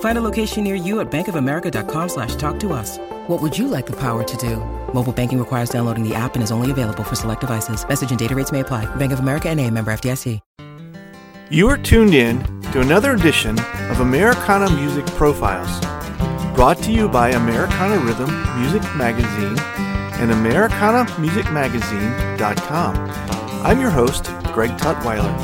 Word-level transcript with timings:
Find 0.00 0.18
a 0.18 0.20
location 0.20 0.64
near 0.64 0.74
you 0.74 0.98
at 0.98 1.08
bankofamerica.com 1.10 2.08
slash 2.08 2.34
talk 2.34 2.58
to 2.60 2.72
us. 2.72 2.98
What 3.28 3.40
would 3.40 3.56
you 3.56 3.68
like 3.68 3.86
the 3.86 3.96
power 3.96 4.24
to 4.24 4.36
do? 4.36 4.56
Mobile 4.92 5.12
banking 5.12 5.38
requires 5.38 5.70
downloading 5.70 6.02
the 6.02 6.16
app 6.16 6.34
and 6.34 6.42
is 6.42 6.50
only 6.50 6.72
available 6.72 7.04
for 7.04 7.14
select 7.14 7.42
devices. 7.42 7.88
Message 7.88 8.10
and 8.10 8.18
data 8.18 8.34
rates 8.34 8.50
may 8.50 8.60
apply. 8.60 8.92
Bank 8.96 9.12
of 9.12 9.20
America 9.20 9.48
and 9.48 9.60
a 9.60 9.70
member 9.70 9.92
FDIC. 9.92 10.40
You 11.50 11.66
are 11.68 11.78
tuned 11.78 12.12
in 12.12 12.44
to 12.72 12.82
another 12.82 13.12
edition 13.12 13.58
of 13.88 14.00
Americana 14.00 14.68
Music 14.68 15.06
Profiles, 15.06 15.80
brought 16.54 16.76
to 16.82 16.92
you 16.92 17.08
by 17.08 17.30
Americana 17.30 17.96
Rhythm 18.04 18.28
Music 18.60 18.82
Magazine 18.94 19.58
and 20.20 20.30
AmericanaMusicMagazine.com. 20.30 22.96
I'm 23.64 23.80
your 23.80 23.88
host, 23.88 24.24
Greg 24.52 24.72
Tutwiler. 24.72 25.34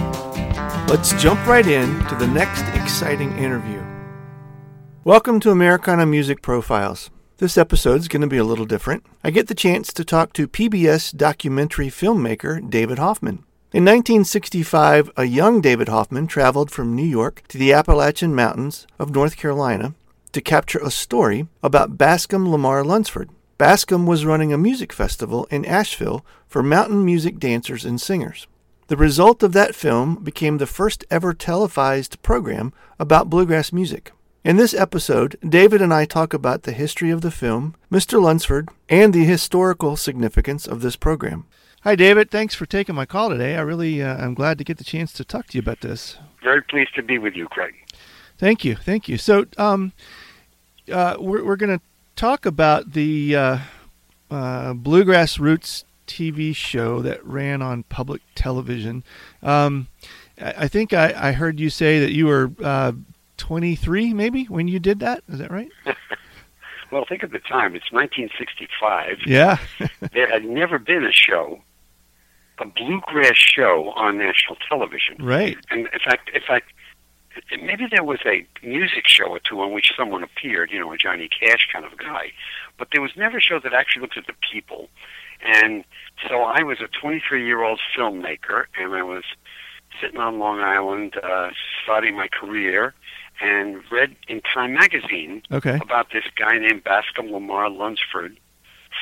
Let's 0.91 1.14
jump 1.14 1.47
right 1.47 1.66
in 1.66 2.05
to 2.08 2.16
the 2.16 2.27
next 2.27 2.64
exciting 2.75 3.34
interview. 3.38 3.82
Welcome 5.06 5.38
to 5.41 5.50
Americana 5.50 6.06
Music 6.06 6.41
Profiles. 6.41 7.10
This 7.36 7.58
episode 7.58 8.00
is 8.00 8.08
going 8.08 8.22
to 8.22 8.27
be 8.27 8.38
a 8.38 8.42
little 8.42 8.64
different. 8.64 9.05
I 9.22 9.30
get 9.30 9.48
the 9.48 9.55
chance 9.55 9.92
to 9.92 10.02
talk 10.02 10.33
to 10.33 10.48
PBS 10.48 11.14
documentary 11.14 11.88
filmmaker 11.88 12.70
David 12.70 12.98
Hoffman. 12.98 13.44
In 13.70 13.84
1965, 13.84 15.10
a 15.14 15.25
young 15.25 15.60
David 15.60 15.91
Hoffman 15.91 16.27
traveled 16.27 16.70
from 16.70 16.97
New 16.97 17.05
York 17.05 17.42
to 17.48 17.58
the 17.58 17.70
Appalachian 17.70 18.34
Mountains 18.34 18.86
of 18.98 19.14
North 19.14 19.36
Carolina 19.36 19.94
to 20.32 20.41
capture 20.41 20.78
a 20.78 20.91
story 20.91 21.48
about 21.62 21.98
Bascom 21.98 22.50
Lamar 22.50 22.82
Lunsford. 22.82 23.28
Bascom 23.59 24.06
was 24.06 24.25
running 24.25 24.54
a 24.54 24.56
music 24.56 24.91
festival 24.91 25.47
in 25.50 25.66
Asheville 25.66 26.25
for 26.48 26.62
mountain 26.62 27.04
music 27.04 27.38
dancers 27.38 27.84
and 27.84 28.00
singers. 28.00 28.47
The 28.86 28.97
result 28.97 29.42
of 29.42 29.53
that 29.53 29.75
film 29.75 30.25
became 30.25 30.56
the 30.56 30.66
first 30.66 31.04
ever 31.10 31.34
televised 31.34 32.22
program 32.22 32.72
about 32.98 33.28
bluegrass 33.28 33.71
music. 33.71 34.10
In 34.44 34.56
this 34.56 34.75
episode, 34.75 35.38
David 35.41 35.81
and 35.81 35.91
I 35.91 36.05
talk 36.05 36.34
about 36.34 36.65
the 36.65 36.72
history 36.72 37.09
of 37.09 37.22
the 37.22 37.31
film, 37.31 37.77
Mr. 37.91 38.21
Lunsford, 38.21 38.69
and 38.91 39.15
the 39.15 39.25
historical 39.25 39.97
significance 39.97 40.66
of 40.66 40.82
this 40.82 40.97
program. 40.97 41.47
Hi, 41.81 41.97
David. 41.97 42.31
Thanks 42.31 42.54
for 42.54 42.66
taking 42.66 42.94
my 42.94 43.06
call 43.06 43.31
today. 43.31 43.56
I 43.56 43.62
really, 43.62 44.03
uh, 44.03 44.22
I'm 44.22 44.34
glad 44.34 44.59
to 44.59 44.65
get 44.65 44.77
the 44.77 44.84
chance 44.84 45.15
to 45.15 45.25
talk 45.25 45.47
to 45.47 45.56
you 45.56 45.60
about 45.60 45.81
this. 45.81 46.19
Very 46.43 46.60
pleased 46.60 46.94
to 46.97 47.03
be 47.03 47.16
with 47.16 47.34
you, 47.34 47.49
Craig. 47.49 47.72
Thank 48.37 48.66
you, 48.66 48.75
thank 48.77 49.09
you. 49.09 49.16
So, 49.16 49.47
um, 49.56 49.93
uh, 50.93 51.16
we're 51.19 51.43
we're 51.43 51.56
going 51.56 51.78
to 51.78 51.84
talk 52.15 52.44
about 52.44 52.93
the 52.93 53.34
uh, 53.34 53.59
uh, 54.31 54.75
Bluegrass 54.75 55.38
Roots 55.38 55.87
TV 56.06 56.54
show 56.54 57.00
that 57.00 57.25
ran 57.25 57.62
on 57.62 57.84
public 57.84 58.21
television. 58.34 59.04
Um, 59.43 59.87
I, 60.38 60.54
I 60.59 60.69
think 60.69 60.93
I, 60.93 61.28
I, 61.31 61.33
heard 61.33 61.59
you 61.59 61.71
say 61.71 61.99
that 62.00 62.12
you 62.12 62.27
were 62.27 62.53
uh, 62.62 62.93
23, 63.44 64.15
maybe, 64.15 64.44
when 64.44 64.69
you 64.69 64.78
did 64.78 65.00
that. 65.00 65.22
Is 65.28 65.38
that 65.38 65.50
right? 65.50 65.69
well, 66.91 67.05
think 67.06 67.22
of 67.22 67.31
the 67.31 67.41
time. 67.41 67.77
It's 67.77 67.93
1965. 67.93 69.19
Yeah. 69.27 69.59
there 70.15 70.31
had 70.31 70.47
never 70.47 70.78
been 70.78 71.05
a 71.05 71.12
show, 71.12 71.60
a 72.59 72.65
bluegrass 72.65 73.37
show 73.37 73.93
on 73.97 74.16
national 74.16 74.56
television. 74.66 75.16
Right. 75.21 75.59
And 75.69 75.81
in 75.81 76.00
fact, 76.03 76.31
in 76.33 76.41
fact, 76.41 76.72
maybe 77.60 77.84
there 77.91 78.03
was 78.03 78.21
a 78.25 78.47
music 78.66 79.06
show 79.06 79.27
or 79.27 79.41
two 79.41 79.60
on 79.60 79.75
which 79.75 79.93
someone 79.94 80.22
appeared, 80.22 80.71
you 80.71 80.78
know, 80.78 80.91
a 80.94 80.97
Johnny 80.97 81.28
Cash 81.28 81.69
kind 81.71 81.84
of 81.84 81.99
guy, 81.99 82.33
but 82.78 82.88
there 82.93 83.03
was 83.03 83.12
never 83.15 83.37
a 83.37 83.43
show 83.43 83.60
that 83.60 83.75
actually 83.75 84.00
looked 84.00 84.16
at 84.16 84.27
the 84.27 84.33
people. 84.50 84.88
And 85.44 85.84
so 86.27 86.44
I 86.44 86.62
was 86.62 86.78
a 86.81 86.88
23 86.99 87.44
year 87.44 87.62
old 87.62 87.78
filmmaker, 87.94 88.65
and 88.78 88.94
I 88.94 89.03
was 89.03 89.25
sitting 90.00 90.19
on 90.19 90.38
Long 90.38 90.60
Island, 90.60 91.16
uh, 91.22 91.50
starting 91.83 92.16
my 92.16 92.28
career, 92.28 92.94
and 93.41 93.83
read 93.91 94.17
in 94.28 94.41
Time 94.43 94.75
magazine 94.75 95.43
okay. 95.50 95.78
about 95.81 96.09
this 96.12 96.25
guy 96.37 96.59
named 96.59 96.84
Bascom 96.84 97.31
Lamar 97.31 97.69
Lunsford 97.69 98.39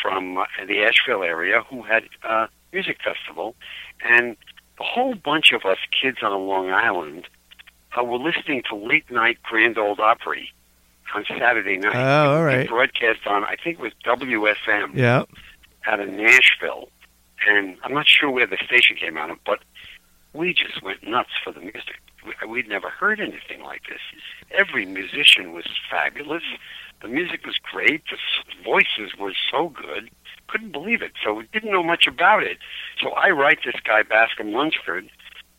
from 0.03 0.39
uh, 0.39 0.45
the 0.67 0.83
Asheville 0.83 1.23
area 1.23 1.63
who 1.69 1.83
had 1.83 2.05
a 2.23 2.49
music 2.73 2.99
festival, 3.05 3.55
and 4.05 4.37
a 4.81 4.83
whole 4.83 5.15
bunch 5.15 5.53
of 5.53 5.65
us 5.65 5.79
kids 5.91 6.19
on 6.23 6.33
Long 6.47 6.71
Island 6.71 7.29
uh, 7.99 8.03
were 8.03 8.19
listening 8.19 8.63
to 8.71 8.77
late 8.77 9.11
night 9.11 9.39
Grand 9.43 9.79
Ole 9.79 10.01
Opry 10.01 10.51
on 11.15 11.25
Saturday 11.27 11.77
night. 11.77 11.95
Oh, 11.95 12.37
all 12.37 12.45
right. 12.45 12.69
Broadcast 12.69 13.21
on, 13.27 13.45
I 13.45 13.57
think 13.63 13.79
it 13.79 13.83
was 13.83 13.93
WSM. 14.05 14.95
Yeah. 14.95 15.25
Out 15.85 15.99
of 15.99 16.09
Nashville, 16.09 16.89
and 17.49 17.77
I'm 17.83 17.93
not 17.93 18.07
sure 18.07 18.31
where 18.31 18.47
the 18.47 18.57
station 18.65 18.97
came 18.97 19.17
out 19.17 19.31
of, 19.31 19.39
but 19.45 19.59
we 20.33 20.55
just 20.55 20.81
went 20.81 21.03
nuts 21.07 21.31
for 21.43 21.53
the 21.53 21.59
music. 21.59 22.01
We'd 22.47 22.69
never 22.69 22.89
heard 22.89 23.21
anything 23.21 23.63
like 23.63 23.83
this. 23.89 24.01
Every 24.51 24.87
musician 24.87 25.53
was 25.53 25.65
fabulous. 25.91 26.43
The 27.01 27.09
music 27.09 27.45
was 27.47 27.59
great. 27.59 28.03
The 28.11 28.17
voices 28.63 29.17
were 29.19 29.33
so 29.51 29.69
good. 29.69 30.11
Couldn't 30.47 30.73
believe 30.73 31.03
it. 31.03 31.13
So 31.23 31.35
we 31.35 31.49
didn't 31.53 31.73
know 31.73 31.83
much 31.83 32.07
about 32.07 32.43
it. 32.43 32.59
So 33.01 33.11
I 33.11 33.31
write 33.31 33.61
this 33.65 33.75
guy 33.85 34.03
Bascom 34.03 34.53
Lunsford, 34.53 35.09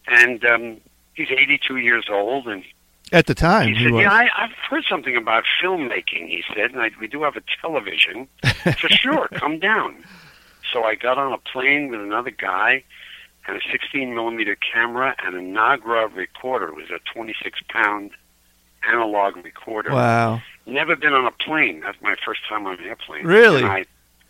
and 0.08 0.46
um, 0.46 0.78
he's 1.14 1.30
82 1.32 1.78
years 1.78 2.06
old, 2.10 2.48
and 2.48 2.64
at 3.12 3.26
the 3.28 3.36
time 3.36 3.70
he, 3.70 3.76
he 3.76 3.84
said, 3.84 3.92
was. 3.92 4.02
"Yeah, 4.04 4.14
I, 4.14 4.30
I've 4.36 4.52
heard 4.70 4.86
something 4.88 5.18
about 5.18 5.44
filmmaking." 5.62 6.28
He 6.28 6.44
said, 6.54 6.72
"And 6.72 6.82
I, 6.82 6.92
we 7.00 7.08
do 7.08 7.24
have 7.24 7.36
a 7.36 7.44
television. 7.62 8.28
For 8.80 8.90
sure, 8.90 9.28
come 9.34 9.60
down." 9.60 10.04
So 10.72 10.84
I 10.84 10.96
got 10.96 11.18
on 11.18 11.34
a 11.34 11.38
plane 11.38 11.90
with 11.90 12.00
another 12.00 12.32
guy 12.32 12.84
and 13.48 13.58
a 13.58 13.62
16 13.72 14.14
millimeter 14.14 14.56
camera 14.56 15.16
and 15.24 15.36
a 15.36 15.40
Nagra 15.40 16.14
recorder. 16.16 16.70
It 16.70 16.76
was 16.76 16.90
a 16.90 17.00
26 17.14 17.60
pound 17.70 18.12
analog 18.88 19.38
recorder. 19.38 19.92
Wow. 19.92 20.42
Never 20.66 20.96
been 20.96 21.14
on 21.14 21.26
a 21.26 21.32
plane. 21.32 21.82
That's 21.82 22.02
my 22.02 22.16
first 22.26 22.42
time 22.48 22.66
on 22.66 22.80
an 22.80 22.86
airplane. 22.86 23.26
Really? 23.26 23.64
And 23.64 23.68
I, 23.68 23.86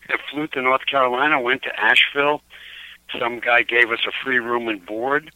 I 0.10 0.18
flew 0.32 0.48
to 0.48 0.62
North 0.62 0.86
Carolina, 0.86 1.40
went 1.40 1.64
to 1.64 1.80
Asheville. 1.80 2.42
Some 3.20 3.40
guy 3.40 3.62
gave 3.64 3.92
us 3.92 4.00
a 4.08 4.12
free 4.24 4.40
room 4.40 4.68
and 4.68 4.84
board. 4.84 5.32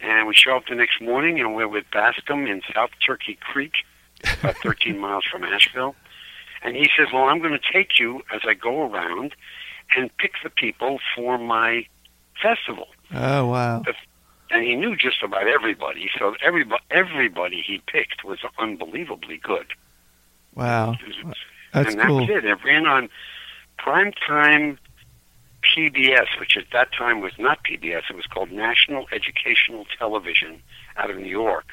And 0.00 0.26
we 0.26 0.34
show 0.34 0.56
up 0.56 0.66
the 0.66 0.74
next 0.74 1.02
morning, 1.02 1.40
and 1.40 1.54
we're 1.54 1.68
with 1.68 1.84
Bascom 1.92 2.46
in 2.46 2.62
South 2.74 2.90
Turkey 3.04 3.38
Creek, 3.40 3.72
about 4.40 4.56
13 4.62 4.98
miles 4.98 5.24
from 5.30 5.44
Asheville. 5.44 5.94
And 6.62 6.74
he 6.74 6.88
says, 6.96 7.08
Well, 7.12 7.24
I'm 7.24 7.40
going 7.40 7.52
to 7.52 7.72
take 7.72 7.98
you 7.98 8.22
as 8.32 8.40
I 8.46 8.54
go 8.54 8.90
around 8.90 9.34
and 9.94 10.16
pick 10.16 10.34
the 10.42 10.50
people 10.50 11.00
for 11.14 11.36
my 11.36 11.86
festival. 12.40 12.88
Oh 13.12 13.46
wow! 13.46 13.82
And 14.50 14.64
he 14.64 14.74
knew 14.76 14.96
just 14.96 15.22
about 15.22 15.46
everybody, 15.46 16.10
so 16.18 16.34
everybody 16.42 16.82
everybody 16.90 17.62
he 17.66 17.82
picked 17.86 18.24
was 18.24 18.38
unbelievably 18.58 19.38
good. 19.38 19.66
Wow, 20.54 20.96
that's 21.72 21.90
and 21.90 22.00
that 22.00 22.06
cool. 22.06 22.20
was 22.20 22.30
it. 22.30 22.44
It 22.44 22.58
ran 22.64 22.86
on 22.86 23.08
prime 23.78 24.12
time 24.26 24.78
PBS, 25.62 26.38
which 26.38 26.56
at 26.56 26.64
that 26.72 26.92
time 26.92 27.20
was 27.20 27.32
not 27.38 27.58
PBS, 27.64 28.02
it 28.10 28.16
was 28.16 28.26
called 28.26 28.50
National 28.50 29.06
Educational 29.12 29.86
Television 29.98 30.62
out 30.96 31.10
of 31.10 31.16
New 31.18 31.28
York. 31.28 31.66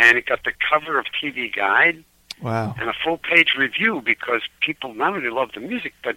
And 0.00 0.16
it 0.18 0.26
got 0.26 0.44
the 0.44 0.52
cover 0.70 0.98
of 0.98 1.06
TV 1.22 1.54
Guide 1.54 2.04
Wow. 2.40 2.74
and 2.78 2.88
a 2.88 2.92
full 3.04 3.18
page 3.18 3.54
review 3.58 4.00
because 4.04 4.42
people 4.60 4.94
not 4.94 5.12
only 5.14 5.28
loved 5.30 5.56
the 5.56 5.60
music, 5.60 5.92
but 6.04 6.16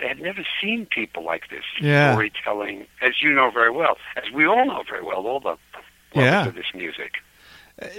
they 0.00 0.08
had 0.08 0.20
never 0.20 0.44
seen 0.60 0.86
people 0.86 1.24
like 1.24 1.48
this 1.50 1.64
Yeah. 1.80 2.12
storytelling, 2.12 2.86
as 3.02 3.22
you 3.22 3.32
know 3.32 3.50
very 3.50 3.70
well, 3.70 3.96
as 4.16 4.30
we 4.32 4.46
all 4.46 4.64
know 4.64 4.82
very 4.88 5.02
well, 5.02 5.26
all 5.26 5.40
the 5.40 5.56
Yeah. 6.14 6.46
of 6.46 6.54
this 6.54 6.72
music. 6.74 7.12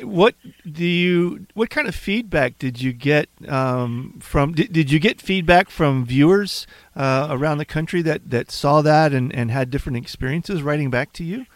What 0.03 0.35
do 0.71 0.85
you? 0.85 1.47
What 1.55 1.71
kind 1.71 1.87
of 1.87 1.95
feedback 1.95 2.59
did 2.59 2.79
you 2.81 2.93
get 2.93 3.29
um, 3.47 4.19
from? 4.19 4.53
Did, 4.53 4.71
did 4.71 4.91
you 4.91 4.99
get 4.99 5.19
feedback 5.19 5.71
from 5.71 6.05
viewers 6.05 6.67
uh, 6.95 7.27
around 7.31 7.57
the 7.57 7.65
country 7.65 8.03
that, 8.03 8.29
that 8.29 8.51
saw 8.51 8.83
that 8.83 9.11
and, 9.11 9.33
and 9.35 9.49
had 9.49 9.71
different 9.71 9.97
experiences 9.97 10.61
writing 10.61 10.91
back 10.91 11.13
to 11.13 11.23
you? 11.23 11.47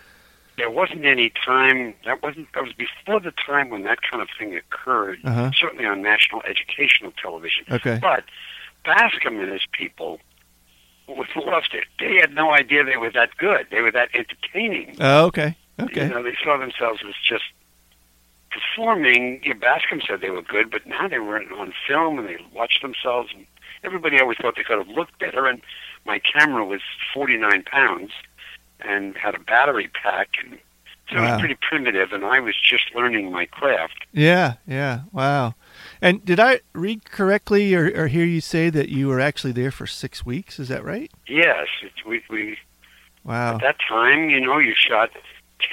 There 0.58 0.72
wasn't 0.72 1.06
any 1.06 1.32
time 1.46 1.94
that 2.06 2.24
wasn't 2.24 2.48
that 2.56 2.64
was 2.64 2.74
before 2.74 3.20
the 3.20 3.32
time 3.46 3.70
when 3.70 3.84
that 3.84 4.00
kind 4.02 4.24
of 4.24 4.30
thing 4.40 4.56
occurred. 4.56 5.20
Uh-huh. 5.24 5.52
Certainly 5.54 5.86
on 5.86 6.02
national 6.02 6.42
educational 6.44 7.12
television. 7.22 7.66
Okay. 7.70 8.00
But 8.02 8.24
Bascom 8.86 9.40
and 9.40 9.52
his 9.52 9.68
people 9.72 10.20
loved 11.08 11.74
it. 11.74 11.86
They 12.00 12.16
had 12.20 12.34
no 12.34 12.52
idea 12.52 12.84
they 12.84 12.98
were 12.98 13.12
that 13.12 13.30
good. 13.38 13.68
They 13.72 13.82
were 13.82 13.92
that 13.92 14.10
entertaining. 14.14 14.98
Oh, 15.00 15.26
okay. 15.26 15.56
You 15.78 15.86
Okay. 15.86 16.08
know, 16.08 16.24
they 16.24 16.36
saw 16.44 16.58
themselves 16.58 17.02
as 17.08 17.14
just 17.28 17.44
performing. 18.52 19.42
Yeah, 19.44 19.54
Bascom 19.54 20.02
said 20.08 20.22
they 20.22 20.30
were 20.30 20.42
good, 20.42 20.72
but 20.72 20.86
now 20.86 21.08
they 21.08 21.20
were 21.20 21.38
on 21.38 21.74
film 21.88 22.20
and 22.20 22.28
they 22.28 22.38
watched 22.54 22.82
themselves. 22.82 23.30
And 23.36 23.46
everybody 23.84 24.20
always 24.20 24.38
thought 24.38 24.56
they 24.56 24.64
could 24.64 24.78
have 24.78 24.88
looked 24.88 25.20
better. 25.20 25.48
And 25.48 25.62
my 26.06 26.20
camera 26.20 26.66
was 26.66 26.82
49 27.14 27.64
pounds 27.64 28.12
and 28.82 29.16
had 29.18 29.36
a 29.36 29.40
battery 29.40 29.90
pack, 30.02 30.30
and 30.44 30.60
so 31.10 31.18
it 31.18 31.22
was 31.22 31.40
pretty 31.40 31.58
primitive. 31.62 32.12
And 32.12 32.26
I 32.26 32.40
was 32.40 32.56
just 32.62 32.94
learning 32.96 33.32
my 33.32 33.46
craft. 33.46 34.06
Yeah. 34.12 34.56
Yeah. 34.68 35.02
Wow. 35.12 35.56
And 36.02 36.24
did 36.26 36.40
I 36.40 36.60
read 36.74 37.10
correctly 37.10 37.74
or, 37.76 37.92
or 37.96 38.08
hear 38.08 38.26
you 38.26 38.42
say 38.42 38.70
that 38.70 38.90
you 38.90 39.08
were 39.08 39.20
actually 39.20 39.54
there 39.54 39.72
for 39.72 39.88
six 39.88 40.26
weeks? 40.26 40.60
Is 40.60 40.68
that 40.70 40.84
right? 40.84 41.12
Yes, 41.28 41.68
we, 42.06 42.22
we 42.30 42.58
Wow. 43.24 43.56
at 43.56 43.62
that 43.62 43.78
time, 43.88 44.30
you 44.30 44.40
know, 44.40 44.60
you 44.60 44.74
shot 44.76 45.10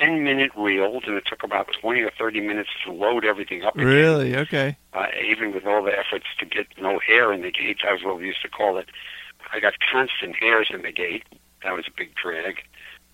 10 0.01 0.25
minute 0.25 0.53
reels, 0.57 1.03
and 1.07 1.17
it 1.17 1.25
took 1.27 1.43
about 1.43 1.69
20 1.81 2.01
or 2.01 2.11
30 2.19 2.41
minutes 2.41 2.71
to 2.87 2.93
load 2.93 3.25
everything 3.27 3.63
up. 3.63 3.75
again. 3.75 3.87
Really? 3.87 4.37
Okay. 4.37 4.77
uh, 4.95 5.07
even 5.23 5.53
with 5.53 5.67
all 5.67 5.83
the 5.83 5.93
efforts 5.93 6.25
to 6.39 6.47
get 6.47 6.67
no 6.81 6.99
hair 6.99 7.33
in 7.33 7.43
the 7.43 7.51
gate, 7.51 7.79
that 7.85 7.93
was 7.93 8.03
what 8.05 8.19
we 8.19 8.27
used 8.27 8.41
to 8.43 8.49
call 8.49 8.79
it. 8.79 8.89
I 9.53 9.61
got 9.61 9.75
constant 9.93 10.37
hairs 10.37 10.69
in 10.73 10.81
the 10.83 10.93
gate. 10.93 11.25
That 11.63 11.75
was 11.75 11.85
a 11.87 11.91
big 11.95 12.15
drag. 12.15 12.63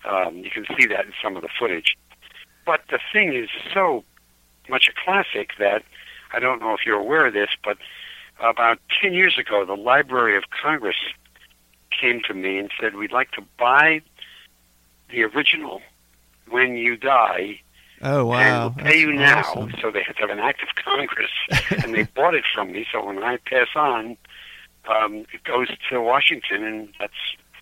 Um, 0.05 0.37
you 0.37 0.49
can 0.51 0.65
see 0.79 0.85
that 0.87 1.05
in 1.05 1.13
some 1.21 1.35
of 1.35 1.41
the 1.41 1.49
footage. 1.59 1.97
But 2.65 2.81
the 2.89 2.99
thing 3.11 3.33
is 3.33 3.49
so 3.73 4.05
much 4.69 4.87
a 4.87 4.93
classic 5.03 5.49
that 5.59 5.83
I 6.33 6.39
don't 6.39 6.59
know 6.59 6.73
if 6.73 6.85
you're 6.85 6.99
aware 6.99 7.25
of 7.27 7.33
this, 7.33 7.49
but 7.63 7.77
about 8.39 8.79
10 9.01 9.13
years 9.13 9.37
ago, 9.37 9.65
the 9.65 9.75
Library 9.75 10.37
of 10.37 10.43
Congress 10.49 10.95
came 11.99 12.21
to 12.27 12.33
me 12.33 12.57
and 12.57 12.69
said, 12.79 12.95
We'd 12.95 13.11
like 13.11 13.31
to 13.31 13.41
buy 13.57 14.01
the 15.09 15.23
original 15.23 15.81
when 16.49 16.75
you 16.75 16.95
die 16.97 17.61
Oh, 18.01 18.25
wow. 18.27 18.67
and 18.67 18.75
we'll 18.75 18.85
pay 18.85 18.99
you 18.99 19.11
now. 19.11 19.39
awesome. 19.41 19.73
So 19.81 19.91
they 19.91 20.03
had 20.03 20.15
to 20.17 20.21
have 20.21 20.29
an 20.29 20.39
act 20.39 20.61
of 20.63 20.69
Congress, 20.83 21.31
and 21.83 21.93
they 21.93 22.03
bought 22.03 22.33
it 22.35 22.45
from 22.53 22.71
me. 22.71 22.85
So 22.91 23.03
when 23.05 23.21
I 23.23 23.37
pass 23.37 23.67
on, 23.75 24.15
um, 24.87 25.25
it 25.33 25.43
goes 25.43 25.67
to 25.89 26.01
Washington, 26.01 26.63
and 26.63 26.89
that's 26.99 27.13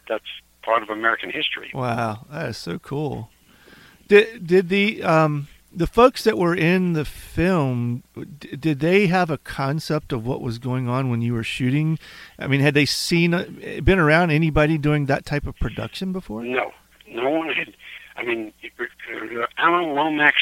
that's 0.08 0.26
part 0.62 0.84
of 0.84 0.90
American 0.90 1.32
history. 1.32 1.72
Wow, 1.74 2.26
that 2.30 2.50
is 2.50 2.58
so 2.58 2.78
cool. 2.78 3.32
Did 4.08 4.46
did 4.46 4.70
the 4.70 5.02
um 5.04 5.48
the 5.72 5.88
folks 5.88 6.24
that 6.24 6.38
were 6.38 6.56
in 6.56 6.94
the 6.94 7.06
film 7.06 8.04
d- 8.40 8.56
did 8.56 8.80
they 8.80 9.08
have 9.08 9.30
a 9.30 9.38
concept 9.38 10.12
of 10.14 10.26
what 10.26 10.42
was 10.42 10.58
going 10.60 10.88
on 10.88 11.10
when 11.10 11.22
you 11.22 11.34
were 11.34 11.44
shooting? 11.44 12.00
I 12.40 12.48
mean, 12.48 12.62
had 12.62 12.74
they 12.74 12.86
seen 12.86 13.34
uh, 13.34 13.46
been 13.84 14.00
around 14.00 14.32
anybody 14.32 14.78
doing 14.78 15.06
that 15.08 15.26
type 15.26 15.46
of 15.46 15.56
production 15.60 16.14
before? 16.14 16.44
No, 16.44 16.72
no 17.10 17.30
one 17.30 17.50
had. 17.54 17.74
I 18.16 18.24
mean, 18.24 18.52
Alan 19.58 19.94
Lomax 19.94 20.38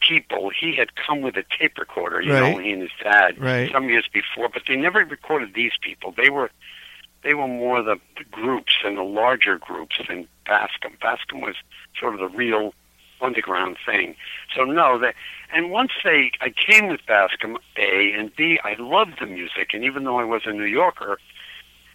people. 0.00 0.50
He 0.58 0.74
had 0.74 0.94
come 0.96 1.20
with 1.20 1.36
a 1.36 1.44
tape 1.58 1.76
recorder, 1.78 2.20
you 2.22 2.32
Right. 2.32 2.52
know, 2.54 2.58
he 2.58 2.72
and 2.72 2.82
his 2.82 2.90
dad, 3.02 3.38
Right. 3.38 3.70
some 3.70 3.88
years 3.90 4.08
before. 4.12 4.48
But 4.48 4.62
they 4.66 4.76
never 4.76 5.04
recorded 5.04 5.52
these 5.54 5.72
people. 5.82 6.12
They 6.16 6.30
were 6.30 6.50
they 7.22 7.34
were 7.34 7.46
more 7.46 7.82
the, 7.82 7.96
the 8.16 8.24
groups 8.30 8.72
and 8.82 8.96
the 8.96 9.02
larger 9.02 9.58
groups 9.58 9.96
than 10.08 10.26
Bascom. 10.46 10.96
Bascom 11.02 11.42
was 11.42 11.54
sort 11.98 12.14
of 12.14 12.20
the 12.20 12.28
real 12.34 12.72
underground 13.22 13.76
thing. 13.84 14.14
So 14.54 14.64
no, 14.64 14.98
that 14.98 15.14
and 15.52 15.70
once 15.70 15.92
they 16.04 16.30
I 16.40 16.50
came 16.50 16.88
with 16.88 17.00
Bascom 17.06 17.58
A 17.76 18.12
and 18.16 18.34
B, 18.36 18.58
I 18.64 18.74
loved 18.78 19.14
the 19.20 19.26
music, 19.26 19.70
and 19.72 19.84
even 19.84 20.04
though 20.04 20.18
I 20.18 20.24
was 20.24 20.42
a 20.46 20.52
New 20.52 20.64
Yorker, 20.64 21.18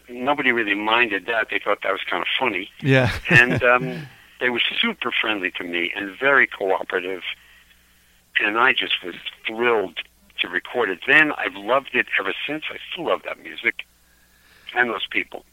nobody 0.10 0.52
really 0.52 0.76
minded 0.76 1.26
that. 1.28 1.48
They 1.50 1.60
thought 1.64 1.80
that 1.84 1.92
was 1.92 2.02
kind 2.10 2.22
of 2.22 2.28
funny 2.40 2.70
Yeah. 2.82 3.12
and 3.30 3.64
um, 3.64 4.08
they 4.40 4.50
were 4.50 4.62
super 4.82 5.12
friendly 5.12 5.52
to 5.52 5.64
me 5.64 5.92
and 5.96 6.18
very 6.20 6.48
cooperative. 6.48 7.22
And 8.40 8.58
I 8.58 8.74
just 8.74 9.02
was 9.04 9.16
thrilled 9.48 10.00
to 10.42 10.50
record 10.50 10.90
it. 10.90 11.00
Then 11.08 11.32
I've 11.38 11.56
loved 11.56 11.92
it 11.94 12.08
ever 12.20 12.34
since. 12.46 12.66
I 12.70 12.76
still 12.92 13.06
love 13.06 13.22
that 13.24 13.42
music 13.42 13.86
and 14.76 14.90
those 14.90 15.08
people. 15.10 15.46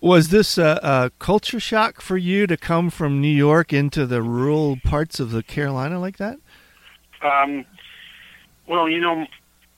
Was 0.00 0.28
this 0.28 0.58
a, 0.58 0.78
a 0.82 1.10
culture 1.18 1.60
shock 1.60 2.00
for 2.00 2.16
you 2.16 2.46
to 2.46 2.56
come 2.56 2.90
from 2.90 3.20
New 3.20 3.28
York 3.34 3.72
into 3.72 4.06
the 4.06 4.22
rural 4.22 4.78
parts 4.84 5.20
of 5.20 5.30
the 5.30 5.42
Carolina 5.42 5.98
like 5.98 6.16
that? 6.18 6.38
Um, 7.22 7.64
well, 8.66 8.88
you 8.88 9.00
know, 9.00 9.26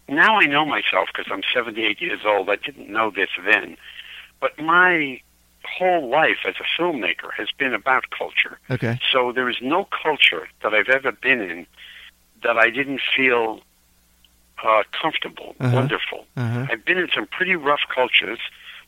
now 0.08 0.36
I 0.38 0.46
know 0.46 0.64
myself 0.64 1.08
because 1.12 1.30
I'm 1.32 1.42
78 1.54 2.00
years 2.00 2.20
old. 2.24 2.48
I 2.50 2.56
didn't 2.56 2.88
know 2.88 3.10
this 3.10 3.30
then, 3.44 3.76
but 4.40 4.58
my 4.58 5.20
whole 5.64 6.08
life 6.08 6.38
as 6.46 6.54
a 6.60 6.80
filmmaker 6.82 7.32
has 7.36 7.48
been 7.56 7.72
about 7.72 8.04
culture. 8.10 8.58
Okay. 8.70 8.98
So 9.12 9.32
there 9.32 9.48
is 9.48 9.56
no 9.62 9.86
culture 10.02 10.48
that 10.62 10.74
I've 10.74 10.88
ever 10.88 11.12
been 11.12 11.40
in 11.40 11.66
that 12.42 12.58
I 12.58 12.70
didn't 12.70 13.00
feel 13.16 13.60
uh, 14.64 14.82
comfortable, 15.00 15.54
Uh-huh. 15.60 15.74
wonderful. 15.74 16.26
Uh-huh. 16.36 16.66
I've 16.70 16.84
been 16.84 16.98
in 16.98 17.08
some 17.14 17.26
pretty 17.26 17.54
rough 17.56 17.80
cultures, 17.94 18.38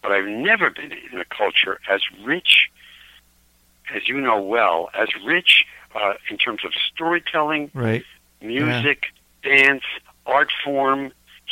but 0.05 0.13
I've 0.13 0.27
never 0.27 0.69
been 0.69 0.93
in 0.93 1.19
a 1.19 1.25
culture 1.25 1.81
as 1.91 2.03
rich, 2.23 2.69
as 3.95 4.07
you 4.07 4.21
know 4.21 4.41
well, 4.41 4.91
as 4.95 5.09
rich 5.25 5.65
uh, 5.95 6.13
in 6.31 6.37
terms 6.37 6.61
of 6.65 6.73
storytelling, 6.93 7.71
Right. 7.73 8.05
music, 8.43 9.07
dance, 9.43 9.83
art 10.27 10.51
form, 10.63 11.11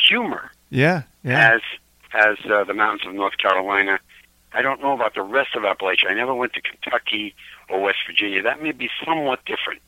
humor 0.09 0.51
Yeah. 0.69 1.03
Yeah. 1.25 1.55
as 1.55 1.61
as 2.15 2.37
uh, 2.45 2.63
the 2.65 2.75
mountains 2.75 3.07
of 3.09 3.15
North 3.15 3.39
Carolina. 3.39 3.99
I 4.53 4.61
don't 4.61 4.83
know 4.83 4.93
about 4.93 5.15
the 5.15 5.23
rest 5.23 5.55
of 5.57 5.63
Appalachia. 5.63 6.11
I 6.11 6.15
never 6.15 6.35
went 6.35 6.53
to 6.53 6.61
Kentucky 6.61 7.35
or 7.71 7.81
West 7.81 8.01
Virginia. 8.07 8.43
That 8.43 8.63
may 8.63 8.73
be 8.73 8.91
somewhat 9.03 9.43
different, 9.47 9.81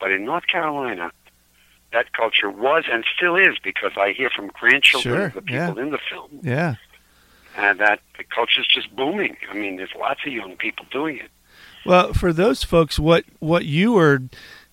but 0.00 0.10
in 0.10 0.24
North 0.24 0.48
Carolina, 0.48 1.12
that 1.92 2.12
culture 2.14 2.50
was 2.50 2.82
and 2.90 3.04
still 3.16 3.36
is 3.36 3.58
because 3.62 3.92
I 3.96 4.10
hear 4.12 4.28
from 4.28 4.48
grandchildren 4.48 5.14
Sure, 5.14 5.26
of 5.26 5.34
the 5.34 5.42
people 5.42 5.76
yeah. 5.76 5.82
in 5.84 5.90
the 5.92 6.00
film, 6.10 6.40
yeah. 6.42 6.74
And 7.58 7.78
that 7.80 8.00
the 8.16 8.24
culture's 8.24 8.66
just 8.72 8.94
booming. 8.94 9.36
I 9.50 9.54
mean, 9.54 9.76
there's 9.76 9.92
lots 9.98 10.20
of 10.26 10.32
young 10.32 10.56
people 10.56 10.86
doing 10.90 11.18
it. 11.18 11.30
Well, 11.84 12.12
for 12.12 12.32
those 12.32 12.62
folks, 12.64 12.98
what 12.98 13.24
what 13.40 13.64
you 13.64 13.92
were 13.92 14.22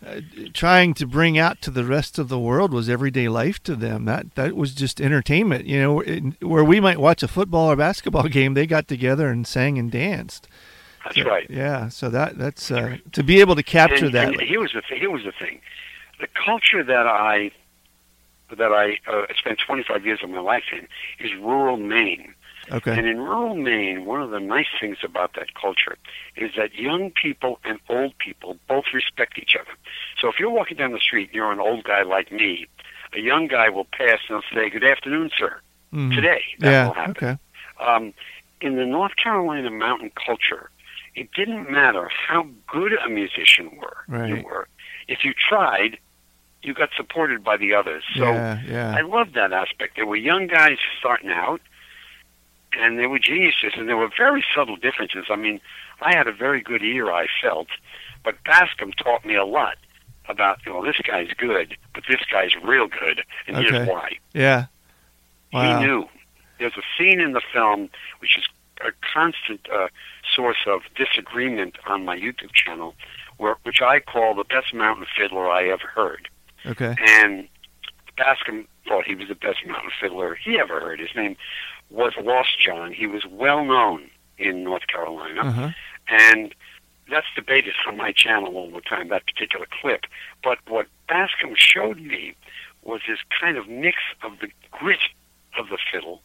uh, 0.05 0.21
trying 0.53 0.93
to 0.95 1.07
bring 1.07 1.37
out 1.37 1.61
to 1.61 1.71
the 1.71 1.83
rest 1.83 2.19
of 2.19 2.29
the 2.29 2.39
world 2.39 2.71
was 2.71 2.89
everyday 2.89 3.27
life 3.27 3.61
to 3.63 3.75
them. 3.75 4.05
That 4.05 4.35
that 4.35 4.55
was 4.55 4.73
just 4.73 5.01
entertainment. 5.01 5.65
You 5.65 5.81
know, 5.81 5.99
where 6.41 6.63
we 6.63 6.79
might 6.79 6.99
watch 6.99 7.23
a 7.23 7.27
football 7.27 7.71
or 7.71 7.75
basketball 7.75 8.23
game, 8.29 8.53
they 8.53 8.67
got 8.67 8.87
together 8.87 9.29
and 9.29 9.47
sang 9.47 9.77
and 9.77 9.91
danced. 9.91 10.47
That's 11.03 11.17
So, 11.17 11.23
right. 11.23 11.49
Yeah. 11.49 11.89
So 11.89 12.09
that 12.09 12.37
that's 12.37 12.69
uh, 12.71 12.97
to 13.13 13.23
be 13.23 13.39
able 13.39 13.55
to 13.55 13.63
capture 13.63 14.05
and, 14.05 14.13
that. 14.13 14.27
And 14.33 14.41
here 14.41 14.59
was 14.59 14.73
the 14.73 14.81
th- 14.81 14.99
here 14.99 15.11
was 15.11 15.23
the 15.23 15.31
thing, 15.31 15.61
the 16.19 16.27
culture 16.45 16.83
that 16.83 17.07
I 17.07 17.51
that 18.55 18.71
I 18.71 18.99
uh, 19.11 19.25
spent 19.37 19.59
25 19.65 20.05
years 20.05 20.19
of 20.23 20.29
my 20.29 20.39
life 20.39 20.65
in 20.71 20.87
is 21.19 21.31
rural 21.41 21.77
Maine. 21.77 22.33
Okay. 22.71 22.97
And 22.97 23.07
in 23.07 23.19
rural 23.19 23.55
Maine, 23.55 24.05
one 24.05 24.21
of 24.21 24.31
the 24.31 24.39
nice 24.39 24.67
things 24.79 24.97
about 25.03 25.33
that 25.35 25.53
culture 25.55 25.97
is 26.35 26.51
that 26.57 26.73
young 26.75 27.11
people 27.11 27.59
and 27.63 27.79
old 27.89 28.17
people 28.17 28.57
both 28.67 28.85
respect 28.93 29.37
each 29.37 29.55
other. 29.59 29.71
So 30.19 30.27
if 30.29 30.39
you're 30.39 30.49
walking 30.49 30.77
down 30.77 30.91
the 30.91 30.99
street 30.99 31.27
and 31.29 31.35
you're 31.35 31.51
an 31.51 31.59
old 31.59 31.83
guy 31.83 32.03
like 32.03 32.31
me, 32.31 32.67
a 33.13 33.19
young 33.19 33.47
guy 33.47 33.69
will 33.69 33.85
pass 33.97 34.19
and 34.29 34.43
say, 34.53 34.69
"Good 34.69 34.83
afternoon, 34.83 35.31
sir." 35.37 35.59
Mhm. 35.93 36.15
Today, 36.15 36.43
that 36.59 36.71
Yeah. 36.71 36.87
will 36.87 36.93
happen. 36.93 37.11
Okay. 37.17 37.37
Um, 37.79 38.13
in 38.61 38.75
the 38.77 38.85
North 38.85 39.15
Carolina 39.15 39.69
mountain 39.69 40.11
culture, 40.25 40.69
it 41.15 41.31
didn't 41.33 41.69
matter 41.69 42.09
how 42.09 42.47
good 42.67 42.93
a 42.93 43.09
musician 43.09 43.77
were 43.77 44.03
Right. 44.07 44.29
you 44.29 44.43
were. 44.43 44.67
If 45.07 45.23
you 45.23 45.33
tried, 45.33 45.97
you 46.63 46.73
got 46.73 46.89
supported 46.97 47.43
by 47.43 47.57
the 47.57 47.73
others. 47.73 48.03
So 48.15 48.31
yeah. 48.33 48.59
Yeah. 48.65 48.95
I 48.97 49.01
love 49.01 49.33
that 49.33 49.53
aspect. 49.53 49.95
There 49.95 50.05
were 50.05 50.15
young 50.15 50.47
guys 50.47 50.77
starting 50.99 51.29
out, 51.29 51.61
and 52.79 52.99
they 52.99 53.07
were 53.07 53.19
geniuses, 53.19 53.73
and 53.75 53.87
there 53.87 53.97
were 53.97 54.09
very 54.17 54.43
subtle 54.55 54.75
differences. 54.75 55.25
I 55.29 55.35
mean, 55.35 55.59
I 56.01 56.15
had 56.15 56.27
a 56.27 56.33
very 56.33 56.61
good 56.61 56.83
ear, 56.83 57.11
I 57.11 57.27
felt, 57.41 57.67
but 58.23 58.35
Bascom 58.43 58.91
taught 58.93 59.25
me 59.25 59.35
a 59.35 59.45
lot 59.45 59.77
about, 60.27 60.59
you 60.65 60.73
know, 60.73 60.83
this 60.83 60.97
guy's 61.07 61.29
good, 61.37 61.77
but 61.93 62.03
this 62.09 62.21
guy's 62.31 62.51
real 62.63 62.87
good, 62.87 63.23
and 63.47 63.57
Okay. 63.57 63.69
here's 63.71 63.87
why. 63.87 64.17
Yeah. 64.33 64.65
Wow. 65.53 65.79
He 65.79 65.85
knew. 65.85 66.09
There's 66.59 66.73
a 66.77 66.81
scene 66.97 67.19
in 67.19 67.33
the 67.33 67.41
film 67.53 67.89
which 68.19 68.37
is 68.37 68.43
a 68.81 68.91
constant 69.13 69.67
uh, 69.71 69.87
source 70.35 70.65
of 70.67 70.81
disagreement 70.95 71.75
on 71.87 72.03
my 72.05 72.17
YouTube 72.17 72.53
channel, 72.53 72.95
where 73.37 73.55
which 73.63 73.81
I 73.81 73.99
call 73.99 74.33
the 74.35 74.43
best 74.45 74.73
mountain 74.73 75.05
fiddler 75.17 75.49
I 75.49 75.65
ever 75.69 75.87
heard. 75.87 76.27
Okay. 76.65 76.95
And 76.99 77.47
Bascom 78.17 78.67
thought 78.87 79.05
he 79.05 79.15
was 79.15 79.27
the 79.27 79.35
best 79.35 79.65
mountain 79.65 79.91
fiddler 79.99 80.35
he 80.35 80.59
ever 80.59 80.79
heard. 80.79 80.99
His 80.99 81.15
name 81.15 81.35
was 81.89 82.13
Lost 82.21 82.59
John. 82.59 82.91
He 82.93 83.07
was 83.07 83.25
well 83.25 83.63
known 83.65 84.09
in 84.37 84.63
North 84.63 84.87
Carolina, 84.87 85.41
Uh-huh. 85.41 85.69
and 86.09 86.53
that's 87.09 87.27
debated 87.35 87.73
on 87.87 87.97
my 87.97 88.11
channel 88.11 88.55
all 88.57 88.71
the 88.71 88.81
time. 88.81 89.09
That 89.09 89.25
particular 89.27 89.67
clip. 89.81 90.05
But 90.43 90.57
what 90.67 90.87
Bascom 91.07 91.53
showed 91.55 91.99
me 92.01 92.33
was 92.83 93.01
this 93.07 93.19
kind 93.39 93.57
of 93.57 93.67
mix 93.67 93.97
of 94.23 94.39
the 94.39 94.49
grit 94.71 94.99
of 95.57 95.69
the 95.69 95.77
fiddle, 95.91 96.21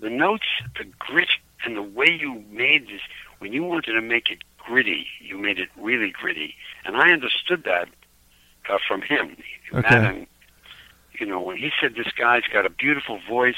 the 0.00 0.10
notes, 0.10 0.46
the 0.78 0.84
grit, 0.98 1.28
and 1.64 1.76
the 1.76 1.82
way 1.82 2.10
you 2.10 2.42
made 2.50 2.86
this. 2.88 3.02
When 3.38 3.52
you 3.52 3.62
wanted 3.64 3.92
to 3.92 4.00
make 4.00 4.30
it 4.30 4.38
gritty, 4.58 5.06
you 5.20 5.38
made 5.38 5.58
it 5.58 5.68
really 5.78 6.10
gritty, 6.10 6.54
and 6.84 6.96
I 6.96 7.12
understood 7.12 7.64
that 7.64 7.88
uh, 8.68 8.78
from 8.86 9.02
him. 9.02 9.36
Okay. 9.72 9.96
And, 9.96 10.26
you 11.20 11.26
know, 11.26 11.40
when 11.40 11.56
he 11.58 11.70
said 11.80 11.94
this 11.94 12.12
guy's 12.12 12.42
got 12.52 12.64
a 12.66 12.70
beautiful 12.70 13.20
voice, 13.28 13.56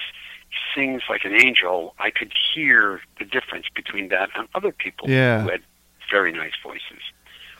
he 0.50 0.56
sings 0.80 1.02
like 1.08 1.24
an 1.24 1.34
angel, 1.34 1.94
I 1.98 2.10
could 2.10 2.32
hear 2.54 3.00
the 3.18 3.24
difference 3.24 3.66
between 3.74 4.08
that 4.08 4.30
and 4.36 4.48
other 4.54 4.72
people 4.72 5.08
Yeah. 5.08 5.42
who 5.42 5.48
had 5.50 5.62
very 6.10 6.32
nice 6.32 6.52
voices. 6.62 7.00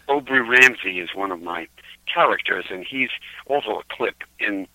Aubrey 0.08 0.40
Ramsey 0.42 0.98
is 0.98 1.14
one 1.14 1.30
of 1.30 1.40
my 1.40 1.68
characters, 2.12 2.66
and 2.70 2.84
he's 2.84 3.10
also 3.46 3.78
a 3.78 3.84
clip 3.94 4.16
in 4.38 4.66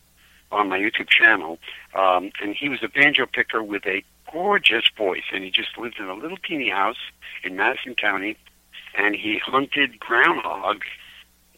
on 0.50 0.70
my 0.70 0.80
YouTube 0.80 1.10
channel. 1.10 1.60
Um, 1.94 2.32
and 2.42 2.56
he 2.56 2.70
was 2.70 2.82
a 2.82 2.88
banjo 2.88 3.26
picker 3.26 3.62
with 3.62 3.86
a 3.86 4.02
gorgeous 4.32 4.86
voice, 4.98 5.26
and 5.34 5.44
he 5.44 5.52
just 5.52 5.78
lived 5.78 6.00
in 6.00 6.06
a 6.06 6.14
little 6.14 6.38
teeny 6.38 6.70
house 6.70 6.98
in 7.44 7.58
Madison 7.58 7.96
County, 7.96 8.38
and 8.96 9.14
he 9.14 9.40
hunted 9.40 10.00
groundhog, 10.00 10.84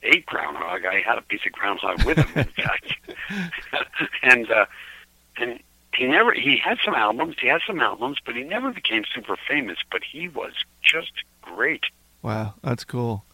ate 0.04 0.26
groundhog. 0.26 0.86
I 0.86 1.02
had 1.02 1.18
a 1.18 1.22
piece 1.22 1.42
of 1.46 1.52
groundhog 1.52 2.04
with 2.04 2.18
him, 2.18 2.30
in 2.36 2.64
fact, 2.64 2.94
and 4.24 4.50
uh, 4.52 4.66
and 5.38 5.60
he 5.96 6.08
never 6.08 6.34
he 6.34 6.58
had 6.58 6.78
some 6.84 6.94
albums. 6.94 7.36
He 7.42 7.48
had 7.48 7.62
some 7.66 7.80
albums, 7.80 8.18
but 8.26 8.36
he 8.36 8.44
never 8.44 8.72
became 8.72 9.04
super 9.14 9.36
famous. 9.48 9.78
But 9.92 10.02
he 10.04 10.28
was 10.28 10.54
just 10.82 11.12
great. 11.42 11.84
Wow, 12.22 12.56
that's 12.64 12.84
cool. 12.84 13.26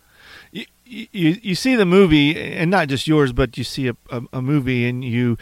You, 0.51 0.65
you 0.84 1.38
you 1.41 1.55
see 1.55 1.75
the 1.75 1.86
movie, 1.86 2.39
and 2.39 2.72
not 2.72 2.88
just 2.88 3.07
yours, 3.07 3.34
but 3.34 3.57
you 3.57 3.63
see 3.63 3.88
a, 3.88 3.95
a, 4.10 4.24
a 4.34 4.41
movie, 4.41 4.88
and 4.88 5.03
you 5.03 5.38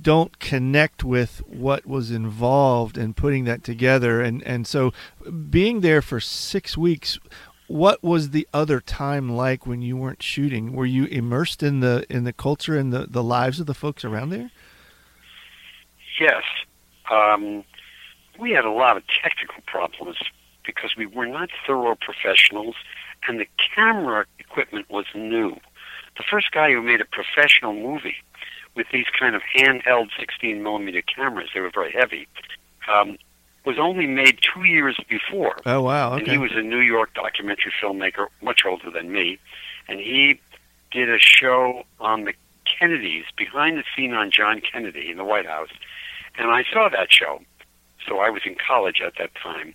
don't 0.00 0.38
connect 0.38 1.04
with 1.04 1.42
what 1.46 1.86
was 1.86 2.10
involved 2.10 2.98
in 2.98 3.14
putting 3.14 3.44
that 3.44 3.62
together, 3.62 4.20
and 4.20 4.42
and 4.42 4.66
so 4.66 4.92
being 5.50 5.80
there 5.80 6.02
for 6.02 6.20
six 6.20 6.76
weeks. 6.76 7.18
What 7.66 8.02
was 8.02 8.30
the 8.30 8.46
other 8.52 8.80
time 8.80 9.30
like 9.30 9.66
when 9.66 9.80
you 9.80 9.96
weren't 9.96 10.22
shooting? 10.22 10.74
Were 10.74 10.86
you 10.86 11.06
immersed 11.06 11.62
in 11.62 11.80
the 11.80 12.04
in 12.10 12.24
the 12.24 12.32
culture 12.32 12.76
and 12.76 12.92
the, 12.92 13.06
the 13.08 13.22
lives 13.22 13.58
of 13.58 13.66
the 13.66 13.74
folks 13.74 14.04
around 14.04 14.30
there? 14.30 14.50
Yes. 16.20 16.42
Um, 17.10 17.64
we 18.38 18.50
had 18.50 18.64
a 18.64 18.70
lot 18.70 18.96
of 18.96 19.02
technical 19.22 19.62
problems 19.66 20.16
because 20.64 20.94
we 20.96 21.06
were 21.06 21.26
not 21.26 21.50
thorough 21.66 21.96
professionals 21.96 22.74
and 23.26 23.40
the 23.40 23.48
camera 23.74 24.26
equipment 24.38 24.88
was 24.90 25.06
new. 25.14 25.56
The 26.16 26.24
first 26.30 26.52
guy 26.52 26.72
who 26.72 26.82
made 26.82 27.00
a 27.00 27.04
professional 27.04 27.74
movie 27.74 28.16
with 28.74 28.86
these 28.92 29.06
kind 29.18 29.34
of 29.34 29.42
handheld 29.56 30.08
16 30.18 30.62
millimeter 30.62 31.02
cameras, 31.02 31.50
they 31.54 31.60
were 31.60 31.70
very 31.72 31.92
heavy, 31.92 32.28
um, 32.92 33.16
was 33.64 33.78
only 33.78 34.06
made 34.06 34.38
two 34.42 34.64
years 34.64 34.96
before. 35.08 35.56
Oh 35.64 35.82
wow, 35.82 36.12
And 36.12 36.22
okay, 36.22 36.32
he 36.32 36.38
was 36.38 36.52
a 36.52 36.62
New 36.62 36.80
York 36.80 37.14
documentary 37.14 37.72
filmmaker, 37.82 38.26
much 38.42 38.62
older 38.66 38.90
than 38.90 39.10
me. 39.10 39.38
And 39.88 40.00
he 40.00 40.40
did 40.90 41.10
a 41.10 41.18
show 41.18 41.84
on 42.00 42.24
the 42.24 42.34
Kennedys, 42.64 43.24
behind 43.36 43.78
the 43.78 43.84
scene 43.94 44.14
on 44.14 44.30
John 44.30 44.60
Kennedy 44.60 45.10
in 45.10 45.16
the 45.16 45.24
White 45.24 45.46
House. 45.46 45.70
And 46.36 46.50
I 46.50 46.64
saw 46.72 46.88
that 46.88 47.12
show. 47.12 47.40
So 48.06 48.18
I 48.18 48.30
was 48.30 48.42
in 48.44 48.56
college 48.56 49.00
at 49.00 49.14
that 49.18 49.34
time. 49.34 49.74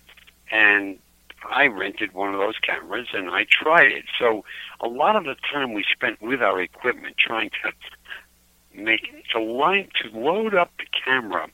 And 0.50 0.98
I 1.48 1.66
rented 1.66 2.12
one 2.12 2.34
of 2.34 2.40
those 2.40 2.58
cameras 2.58 3.08
and 3.12 3.30
I 3.30 3.46
tried 3.48 3.92
it. 3.92 4.04
So 4.18 4.44
a 4.80 4.88
lot 4.88 5.16
of 5.16 5.24
the 5.24 5.36
time 5.50 5.72
we 5.72 5.84
spent 5.90 6.20
with 6.20 6.42
our 6.42 6.60
equipment 6.60 7.16
trying 7.18 7.50
to 7.64 7.72
make 8.74 9.10
to 9.32 9.40
line 9.40 9.88
to 10.02 10.18
load 10.18 10.54
up 10.54 10.70
the 10.78 10.86
camera. 11.04 11.48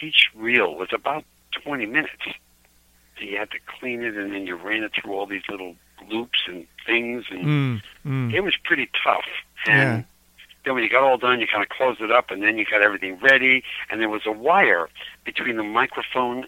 Each 0.00 0.28
reel 0.34 0.74
was 0.74 0.88
about 0.92 1.24
20 1.52 1.86
minutes. 1.86 2.12
So 3.18 3.24
you 3.24 3.36
had 3.36 3.50
to 3.50 3.58
clean 3.78 4.02
it 4.02 4.16
and 4.16 4.32
then 4.32 4.46
you 4.46 4.56
ran 4.56 4.82
it 4.82 4.92
through 4.94 5.12
all 5.12 5.26
these 5.26 5.42
little 5.48 5.76
loops 6.08 6.40
and 6.46 6.66
things 6.86 7.26
and 7.30 7.44
mm, 7.44 7.82
mm. 8.06 8.32
it 8.32 8.40
was 8.40 8.56
pretty 8.64 8.88
tough. 9.04 9.26
Yeah. 9.66 9.94
And 9.94 10.04
then 10.64 10.74
when 10.74 10.82
you 10.82 10.90
got 10.90 11.02
all 11.02 11.18
done, 11.18 11.40
you 11.40 11.46
kind 11.46 11.62
of 11.62 11.68
closed 11.70 12.00
it 12.00 12.10
up, 12.10 12.30
and 12.30 12.42
then 12.42 12.58
you 12.58 12.66
got 12.70 12.82
everything 12.82 13.18
ready. 13.20 13.64
And 13.88 14.00
there 14.00 14.08
was 14.08 14.22
a 14.26 14.32
wire 14.32 14.88
between 15.24 15.56
the 15.56 15.62
microphone 15.62 16.46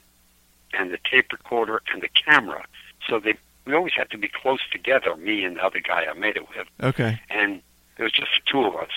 and 0.74 0.90
the 0.90 0.98
tape 1.10 1.32
recorder 1.32 1.82
and 1.92 2.02
the 2.02 2.08
camera, 2.08 2.64
so 3.08 3.18
they 3.18 3.34
we 3.64 3.74
always 3.74 3.92
had 3.94 4.10
to 4.10 4.18
be 4.18 4.28
close 4.28 4.60
together, 4.72 5.14
me 5.16 5.44
and 5.44 5.56
the 5.56 5.64
other 5.64 5.78
guy 5.78 6.04
I 6.04 6.14
made 6.14 6.36
it 6.36 6.48
with. 6.48 6.66
okay. 6.82 7.20
And 7.30 7.62
there 7.96 8.04
was 8.04 8.12
just 8.12 8.30
the 8.34 8.50
two 8.50 8.64
of 8.64 8.74
us. 8.74 8.90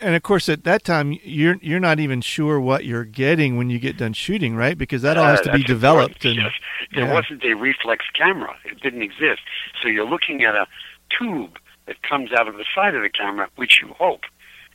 And 0.00 0.14
of 0.14 0.22
course, 0.22 0.48
at 0.48 0.62
that 0.64 0.84
time, 0.84 1.18
you're 1.24 1.56
you're 1.60 1.80
not 1.80 1.98
even 1.98 2.20
sure 2.20 2.60
what 2.60 2.84
you're 2.84 3.04
getting 3.04 3.56
when 3.56 3.68
you 3.68 3.78
get 3.80 3.96
done 3.96 4.12
shooting, 4.12 4.54
right? 4.54 4.78
Because 4.78 5.02
that 5.02 5.16
all 5.18 5.24
has 5.26 5.40
Uh, 5.40 5.44
to 5.44 5.52
be 5.52 5.64
developed. 5.64 6.24
And 6.24 6.36
yes. 6.36 6.52
There 6.94 7.04
yeah. 7.06 7.12
wasn't 7.12 7.42
a 7.44 7.54
reflex 7.54 8.04
camera; 8.14 8.54
it 8.64 8.80
didn't 8.80 9.02
exist. 9.02 9.40
So 9.82 9.88
you're 9.88 10.08
looking 10.08 10.44
at 10.44 10.54
a 10.54 10.66
tube 11.18 11.58
that 11.86 12.00
comes 12.02 12.32
out 12.32 12.46
of 12.46 12.54
the 12.56 12.64
side 12.74 12.94
of 12.94 13.02
the 13.02 13.08
camera, 13.10 13.48
which 13.56 13.80
you 13.82 13.88
hope 13.98 14.22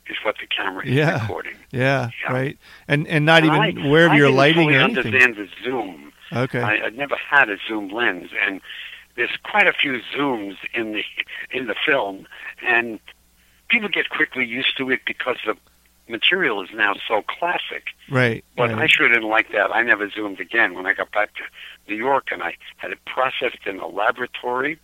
is 0.10 0.18
what 0.24 0.36
the 0.42 0.48
camera 0.48 0.86
is 0.86 0.92
Yeah. 0.94 1.22
recording. 1.22 1.56
yeah, 1.72 2.10
Yeah. 2.26 2.34
right. 2.34 2.58
And 2.90 3.08
and 3.08 3.26
not 3.26 3.44
And 3.44 3.52
even 3.52 3.62
I- 3.62 3.68
of 3.70 4.12
I 4.12 4.16
your 4.18 4.28
didn't 4.28 4.36
lighting 4.36 4.76
or 4.76 4.80
anything. 4.80 5.06
understand 5.14 5.36
the 5.38 5.48
zoom. 5.64 6.12
Okay. 6.34 6.62
I, 6.62 6.86
I'd 6.88 6.98
never 6.98 7.16
had 7.16 7.50
a 7.50 7.58
zoom 7.66 7.88
lens, 7.90 8.32
and 8.46 8.60
there's 9.16 9.38
quite 9.44 9.68
a 9.68 9.74
few 9.74 10.02
zooms 10.14 10.58
in 10.74 10.92
the 10.92 11.04
in 11.52 11.68
the 11.68 11.76
film, 11.86 12.28
and 12.62 13.00
people 13.70 13.90
get 13.90 14.10
quickly 14.10 14.46
used 14.46 14.78
to 14.78 14.90
it 14.92 15.02
because 15.06 15.38
the 15.46 15.56
material 16.08 16.62
is 16.64 16.70
now 16.74 16.96
so 17.08 17.22
classic. 17.22 17.88
right. 18.10 18.44
But 18.56 18.72
right. 18.72 18.84
I 18.84 18.88
sure 18.88 19.08
didn't 19.08 19.30
like 19.30 19.52
that. 19.52 19.76
I 19.76 19.84
never 19.84 20.10
zoomed 20.10 20.40
again 20.40 20.74
when 20.74 20.86
I 20.86 20.94
got 20.94 21.12
back 21.12 21.34
to 21.36 21.44
New 21.88 21.96
York, 21.96 22.30
and 22.32 22.42
I 22.42 22.56
had 22.78 22.92
it 22.92 23.00
processed 23.06 23.66
in 23.66 23.80
a 23.80 23.88
laboratory, 23.88 24.80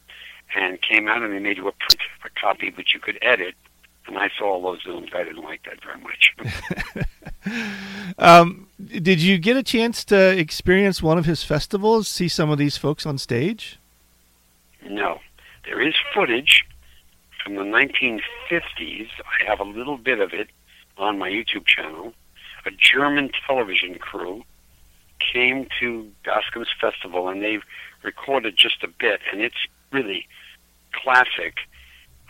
and 0.56 0.82
came 0.82 1.08
out, 1.08 1.22
and 1.24 1.34
they 1.34 1.40
made 1.40 1.58
you 1.58 1.68
a 1.68 1.72
print 1.72 2.02
a 2.26 2.30
copy 2.40 2.72
which 2.76 2.94
you 2.94 3.00
could 3.00 3.18
edit. 3.22 3.56
And 4.06 4.18
I 4.18 4.30
saw 4.38 4.54
all 4.54 4.62
those 4.62 4.84
zooms. 4.84 5.16
I 5.16 5.24
didn't 5.24 5.44
like 5.44 5.64
that 5.64 5.80
very 5.82 6.00
much. 6.02 6.36
Um, 8.18 8.68
did 8.84 9.22
you 9.22 9.38
get 9.38 9.58
a 9.58 9.64
chance 9.64 10.04
to 10.06 10.38
experience 10.38 11.02
one 11.02 11.18
of 11.18 11.26
his 11.26 11.44
festivals? 11.44 12.08
See 12.08 12.28
some 12.28 12.50
of 12.50 12.58
these 12.58 12.78
folks 12.78 13.06
on 13.06 13.18
stage? 13.18 13.80
No. 14.88 15.20
There 15.66 15.82
is 15.82 15.96
footage 16.14 16.66
from 17.44 17.56
the 17.56 17.62
1950s. 17.62 19.10
I 19.20 19.46
have 19.46 19.60
a 19.60 19.64
little 19.64 19.98
bit 19.98 20.20
of 20.20 20.34
it 20.34 20.48
on 20.98 21.20
my 21.20 21.30
YouTube 21.30 21.66
channel. 21.66 22.14
A 22.66 22.72
German 22.72 23.32
television 23.46 23.96
crew 23.96 24.44
came 25.20 25.68
to 25.80 26.10
Bascom's 26.26 26.70
festival 26.80 27.28
and 27.28 27.42
they've 27.42 27.64
recorded 28.04 28.56
just 28.58 28.84
a 28.84 28.88
bit, 28.88 29.22
and 29.32 29.42
it's 29.42 29.68
really 29.92 30.28
classic. 30.92 31.58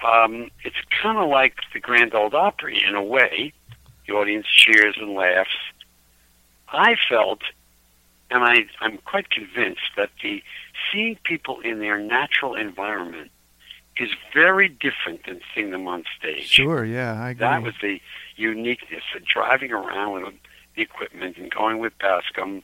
Um, 0.06 0.50
it's 0.64 0.76
kind 1.02 1.18
of 1.18 1.30
like 1.30 1.56
the 1.74 1.80
Grand 1.80 2.14
Ole 2.14 2.36
Opry 2.36 2.84
in 2.84 2.96
a 2.96 3.04
way. 3.04 3.54
The 4.08 4.14
audience 4.14 4.48
cheers 4.48 4.96
and 5.00 5.14
laughs. 5.14 5.56
I 6.68 6.96
felt, 7.10 7.42
and 8.30 8.44
I, 8.44 8.66
I'm 8.82 8.98
quite 8.98 9.30
convinced, 9.30 9.92
that 9.96 10.10
the 10.22 10.44
seeing 10.92 11.18
people 11.24 11.62
in 11.62 11.80
their 11.80 12.00
natural 12.00 12.56
environment 12.56 13.32
is 13.98 14.10
very 14.34 14.68
different 14.68 15.26
than 15.26 15.42
seeing 15.54 15.72
them 15.72 15.88
on 15.88 16.04
stage. 16.18 16.48
Sure. 16.48 16.84
Yeah, 16.84 17.22
I 17.22 17.32
agree. 17.32 17.40
That 17.40 17.62
was 17.62 17.74
the 17.82 18.02
uniqueness 18.36 19.04
of 19.16 19.26
driving 19.26 19.72
around 19.72 20.24
with 20.24 20.34
the 20.76 20.82
equipment 20.82 21.38
and 21.38 21.52
going 21.52 21.80
with 21.80 21.94
Bascom. 22.00 22.64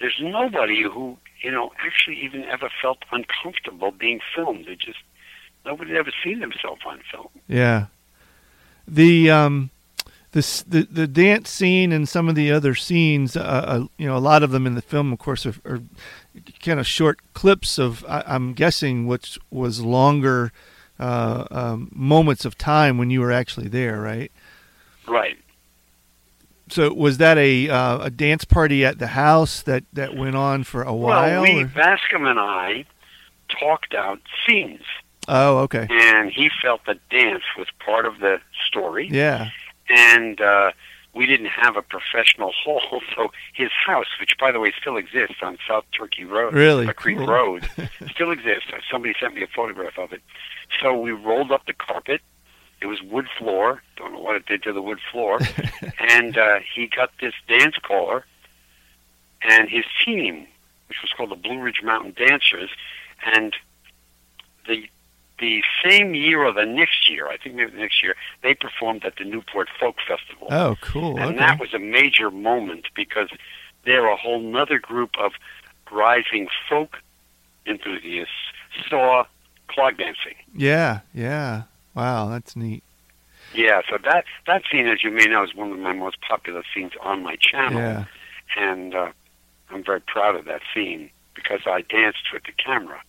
There's 0.00 0.18
nobody 0.20 0.82
who, 0.82 1.16
you 1.42 1.50
know, 1.50 1.72
actually 1.78 2.20
even 2.22 2.44
ever 2.44 2.70
felt 2.80 2.98
uncomfortable 3.10 3.90
being 3.90 4.20
filmed. 4.34 4.66
They 4.66 4.76
just 4.76 4.98
nobody 5.64 5.96
ever 5.96 6.12
seen 6.22 6.40
themselves 6.40 6.82
on 6.86 7.00
film. 7.10 7.28
Yeah. 7.48 7.86
The 8.86 9.30
um 9.30 9.70
this 10.32 10.62
the 10.62 10.86
the 10.90 11.06
dance 11.06 11.50
scene 11.50 11.92
and 11.92 12.08
some 12.08 12.28
of 12.28 12.34
the 12.34 12.52
other 12.52 12.74
scenes, 12.74 13.36
uh, 13.36 13.40
uh, 13.40 13.86
you 13.96 14.06
know, 14.06 14.16
a 14.16 14.18
lot 14.18 14.42
of 14.42 14.50
them 14.50 14.66
in 14.66 14.74
the 14.74 14.82
film, 14.82 15.12
of 15.12 15.18
course, 15.18 15.46
are, 15.46 15.54
are 15.64 15.80
kind 16.62 16.78
of 16.80 16.86
short 16.86 17.18
clips 17.34 17.78
of. 17.78 18.04
I, 18.08 18.22
I'm 18.26 18.52
guessing 18.52 19.06
which 19.06 19.38
was 19.50 19.80
longer 19.80 20.52
uh, 20.98 21.46
um, 21.50 21.90
moments 21.94 22.44
of 22.44 22.58
time 22.58 22.98
when 22.98 23.10
you 23.10 23.20
were 23.20 23.32
actually 23.32 23.68
there, 23.68 24.00
right? 24.00 24.30
Right. 25.06 25.38
So 26.70 26.92
was 26.92 27.16
that 27.16 27.38
a 27.38 27.70
uh, 27.70 27.98
a 28.00 28.10
dance 28.10 28.44
party 28.44 28.84
at 28.84 28.98
the 28.98 29.06
house 29.08 29.62
that, 29.62 29.84
that 29.94 30.14
went 30.14 30.36
on 30.36 30.64
for 30.64 30.82
a 30.82 30.92
while? 30.92 31.40
Well, 31.40 31.42
we 31.42 31.62
or- 31.62 31.66
Bascom 31.68 32.26
and 32.26 32.38
I 32.38 32.84
talked 33.58 33.94
out 33.94 34.20
scenes, 34.46 34.82
Oh, 35.26 35.60
okay. 35.60 35.86
and 35.88 36.30
he 36.30 36.50
felt 36.60 36.82
that 36.86 36.98
dance 37.08 37.44
was 37.56 37.68
part 37.82 38.04
of 38.04 38.18
the 38.18 38.38
story. 38.66 39.08
Yeah. 39.10 39.48
And 39.88 40.40
uh, 40.40 40.70
we 41.14 41.26
didn't 41.26 41.46
have 41.46 41.76
a 41.76 41.82
professional 41.82 42.52
hall, 42.64 43.00
so 43.16 43.30
his 43.54 43.70
house, 43.86 44.06
which 44.20 44.36
by 44.38 44.52
the 44.52 44.60
way 44.60 44.72
still 44.80 44.96
exists 44.96 45.36
on 45.42 45.58
South 45.66 45.84
Turkey 45.96 46.24
Road, 46.24 46.54
Really? 46.54 46.86
uh, 46.86 46.92
Creek 46.92 47.18
Cool. 47.18 47.26
Road, 47.26 47.68
still 48.10 48.30
exists. 48.30 48.70
Somebody 48.90 49.14
sent 49.20 49.34
me 49.34 49.42
a 49.42 49.46
photograph 49.48 49.98
of 49.98 50.12
it. 50.12 50.22
So 50.82 50.98
we 50.98 51.12
rolled 51.12 51.50
up 51.50 51.66
the 51.66 51.72
carpet. 51.72 52.20
It 52.80 52.86
was 52.86 53.02
wood 53.02 53.26
floor. 53.38 53.82
Don't 53.96 54.12
know 54.12 54.20
what 54.20 54.36
it 54.36 54.46
did 54.46 54.62
to 54.64 54.72
the 54.72 54.82
wood 54.82 55.00
floor. 55.10 55.40
and 55.98 56.38
uh, 56.38 56.60
he 56.74 56.86
got 56.86 57.10
this 57.20 57.34
dance 57.48 57.74
caller 57.82 58.24
and 59.42 59.68
his 59.68 59.84
team, 60.04 60.46
which 60.88 60.98
was 61.02 61.10
called 61.16 61.30
the 61.30 61.36
Blue 61.36 61.60
Ridge 61.60 61.80
Mountain 61.82 62.14
Dancers, 62.16 62.70
and 63.24 63.54
the 64.66 64.84
the 65.40 65.62
same 65.84 66.14
year 66.16 66.42
or 66.44 66.52
the 66.52 66.64
next 66.66 66.97
year, 67.08 67.28
I 67.28 67.36
think 67.36 67.54
maybe 67.54 67.70
the 67.72 67.78
next 67.78 68.02
year, 68.02 68.14
they 68.42 68.54
performed 68.54 69.04
at 69.04 69.16
the 69.16 69.24
Newport 69.24 69.68
Folk 69.80 69.96
Festival. 70.06 70.48
Oh, 70.50 70.76
cool. 70.80 71.16
and 71.18 71.30
okay. 71.30 71.38
that 71.38 71.60
was 71.60 71.74
a 71.74 71.78
major 71.78 72.30
moment 72.30 72.86
because 72.94 73.28
they're 73.84 74.06
a 74.08 74.16
whole 74.16 74.40
nother 74.40 74.78
group 74.78 75.10
of 75.18 75.32
rising 75.90 76.48
folk 76.68 76.98
enthusiasts 77.66 78.32
saw 78.88 79.24
clog 79.68 79.96
dancing. 79.98 80.34
yeah, 80.54 81.00
yeah. 81.14 81.62
Wow, 81.94 82.28
that's 82.28 82.54
neat. 82.54 82.82
Yeah, 83.54 83.80
so 83.90 83.98
that 84.04 84.24
that 84.46 84.62
scene, 84.70 84.86
as 84.86 85.02
you 85.02 85.10
may 85.10 85.24
know, 85.24 85.42
is 85.42 85.54
one 85.54 85.72
of 85.72 85.78
my 85.78 85.92
most 85.92 86.20
popular 86.20 86.62
scenes 86.74 86.92
on 87.00 87.22
my 87.22 87.36
channel, 87.36 87.80
Yeah. 87.80 88.04
and 88.56 88.94
uh, 88.94 89.10
I'm 89.70 89.82
very 89.82 90.00
proud 90.00 90.36
of 90.36 90.44
that 90.44 90.60
scene 90.74 91.10
because 91.34 91.60
I 91.66 91.80
danced 91.82 92.32
with 92.32 92.44
the 92.44 92.52
camera. 92.52 93.00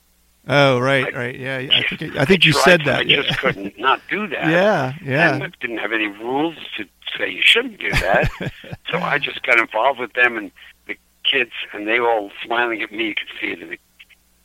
Oh, 0.48 0.80
right, 0.80 1.14
I- 1.14 1.18
right. 1.18 1.40
Yeah, 1.40 1.58
I 1.58 1.96
think 1.96 2.16
I 2.16 2.26
think 2.26 2.46
you 2.46 2.54
tried 2.54 2.64
said 2.64 2.82
that. 2.86 3.00
I 3.00 3.02
yeah. 3.02 3.22
just 3.22 3.40
couldn't 3.40 3.80
not 3.80 4.02
do 4.10 4.28
that. 4.28 4.48
Yeah, 4.50 4.94
yeah. 5.04 5.36
And 5.36 5.44
it 5.44 5.60
didn't 5.60 5.78
have 5.78 5.92
any 5.92 6.08
rules 6.08 6.56
to 6.78 6.86
say 7.18 7.30
you 7.30 7.42
shouldn't 7.44 7.80
do 7.80 7.92
that. 7.92 8.32
so 8.92 8.98
I 8.98 9.18
just 9.20 9.44
got 9.44 9.60
involved 9.60 10.00
with 10.00 10.14
them 10.14 10.38
and 10.38 10.52
the 10.88 10.96
kids, 11.30 11.52
and 11.74 11.88
they 11.88 12.00
were 12.00 12.10
all 12.10 12.32
smiling 12.44 12.82
at 12.82 12.92
me. 12.92 13.10
You 13.10 13.16
can 13.16 13.28
see 13.40 13.48
it 13.48 13.62
in 13.62 13.70
the 13.70 13.78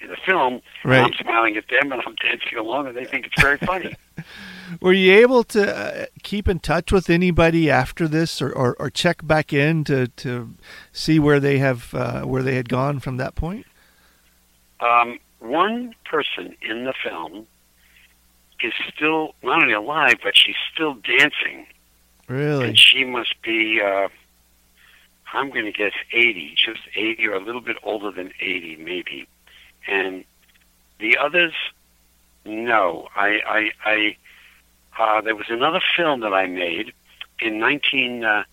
in 0.00 0.10
the 0.10 0.16
film. 0.26 0.60
And 0.82 0.92
I'm 0.92 1.12
smiling 1.14 1.56
at 1.56 1.64
them, 1.68 1.92
and 1.92 2.02
I'm 2.06 2.14
dancing 2.16 2.58
along, 2.58 2.88
and 2.88 2.96
they 2.96 3.04
think 3.04 3.26
it's 3.26 3.40
very 3.40 3.58
funny. 3.58 3.96
Were 4.80 4.92
you 4.92 5.12
able 5.14 5.44
to 5.44 5.76
uh, 5.76 6.06
keep 6.22 6.48
in 6.48 6.58
touch 6.58 6.90
with 6.90 7.10
anybody 7.10 7.70
after 7.70 8.08
this, 8.08 8.40
or, 8.42 8.50
or, 8.50 8.76
or 8.78 8.90
check 8.90 9.26
back 9.26 9.52
in 9.52 9.84
to, 9.84 10.08
to 10.08 10.54
see 10.92 11.18
where 11.18 11.38
they 11.38 11.58
have 11.58 11.94
uh, 11.94 12.22
where 12.22 12.42
they 12.42 12.56
had 12.56 12.68
gone 12.68 12.98
from 12.98 13.16
that 13.18 13.34
point? 13.34 13.66
um, 14.80 15.18
one 15.44 15.94
person 16.04 16.56
in 16.62 16.84
the 16.84 16.94
film 17.02 17.46
is 18.62 18.72
still 18.94 19.34
not 19.42 19.62
only 19.62 19.74
alive, 19.74 20.14
but 20.22 20.36
she's 20.36 20.56
still 20.72 20.94
dancing, 20.94 21.66
Really? 22.28 22.68
and 22.68 22.78
she 22.78 23.04
must 23.04 23.40
be. 23.42 23.80
Uh, 23.80 24.08
I'm 25.32 25.50
going 25.50 25.64
to 25.64 25.72
guess 25.72 25.92
80, 26.12 26.54
just 26.56 26.80
80 26.94 27.26
or 27.26 27.34
a 27.34 27.40
little 27.40 27.60
bit 27.60 27.76
older 27.82 28.12
than 28.12 28.32
80, 28.40 28.76
maybe. 28.76 29.26
And 29.88 30.24
the 31.00 31.18
others, 31.18 31.52
no. 32.44 33.08
I, 33.16 33.40
I, 33.44 33.70
I 33.84 34.16
uh, 34.96 35.20
there 35.22 35.34
was 35.34 35.46
another 35.48 35.80
film 35.96 36.20
that 36.20 36.32
I 36.32 36.46
made 36.46 36.92
in 37.40 37.58
19, 37.58 38.24
uh, 38.24 38.44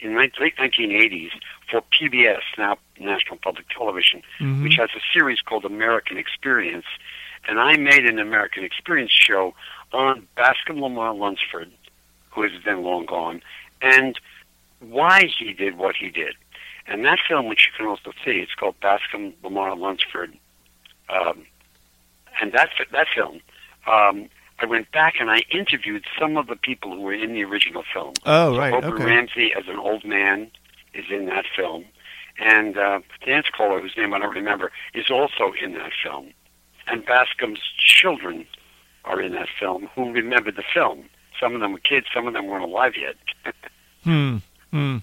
in 0.00 0.16
late 0.18 0.34
1980s 0.36 1.30
for 1.70 1.82
PBS, 1.98 2.42
now 2.58 2.76
National 3.00 3.36
Public 3.38 3.68
Television, 3.68 4.22
Mhm. 4.40 4.62
which 4.62 4.76
has 4.76 4.90
a 4.96 5.00
series 5.12 5.40
called 5.40 5.64
American 5.64 6.16
Experience. 6.18 6.86
And 7.46 7.58
I 7.60 7.76
made 7.76 8.04
an 8.04 8.18
American 8.18 8.64
Experience 8.64 9.12
show 9.12 9.54
on 9.92 10.26
Bascom 10.36 10.80
Lamar 10.80 11.14
Lunsford, 11.14 11.70
who 12.30 12.42
is 12.42 12.52
then 12.64 12.82
long 12.82 13.06
gone, 13.06 13.42
and 13.80 14.18
why 14.80 15.24
he 15.26 15.52
did 15.52 15.76
what 15.76 15.96
he 15.96 16.10
did. 16.10 16.34
And 16.86 17.04
that 17.04 17.18
film, 17.26 17.46
which 17.48 17.66
you 17.66 17.72
can 17.76 17.86
also 17.86 18.12
see, 18.24 18.38
it's 18.40 18.54
called 18.54 18.78
Bascom 18.80 19.34
Lamar 19.42 19.76
Lunsford. 19.76 20.36
Um, 21.08 21.46
and 22.40 22.52
that 22.52 22.70
that 22.92 23.08
film, 23.14 23.40
um, 23.86 24.28
I 24.60 24.66
went 24.66 24.90
back 24.90 25.20
and 25.20 25.30
I 25.30 25.38
interviewed 25.50 26.04
some 26.18 26.36
of 26.36 26.48
the 26.48 26.56
people 26.56 26.94
who 26.94 27.00
were 27.02 27.14
in 27.14 27.32
the 27.32 27.44
original 27.44 27.84
film. 27.92 28.14
Oh, 28.26 28.52
So 28.54 28.58
right. 28.58 28.72
Aubrey 28.74 28.92
Okay. 28.92 29.04
Ramsey 29.04 29.52
as 29.54 29.68
an 29.68 29.76
old 29.76 30.04
man 30.04 30.50
is 30.94 31.04
in 31.10 31.26
that 31.26 31.44
film, 31.54 31.84
and 32.38 32.76
uh, 32.78 33.00
Dance 33.24 33.46
Caller, 33.56 33.80
whose 33.80 33.96
name 33.96 34.14
I 34.14 34.18
don't 34.18 34.34
remember, 34.34 34.70
is 34.94 35.10
also 35.10 35.52
in 35.62 35.72
that 35.74 35.92
film. 36.02 36.32
And 36.86 37.04
Bascom's 37.04 37.60
children 37.78 38.46
are 39.04 39.20
in 39.20 39.32
that 39.32 39.48
film 39.60 39.88
who 39.94 40.10
remembered 40.12 40.56
the 40.56 40.64
film. 40.72 41.04
Some 41.40 41.54
of 41.54 41.60
them 41.60 41.72
were 41.72 41.78
kids, 41.80 42.06
some 42.14 42.26
of 42.26 42.32
them 42.32 42.46
weren't 42.46 42.64
alive 42.64 42.94
yet. 42.96 43.14
Hmm. 44.04 44.36
Hmm. 44.70 44.98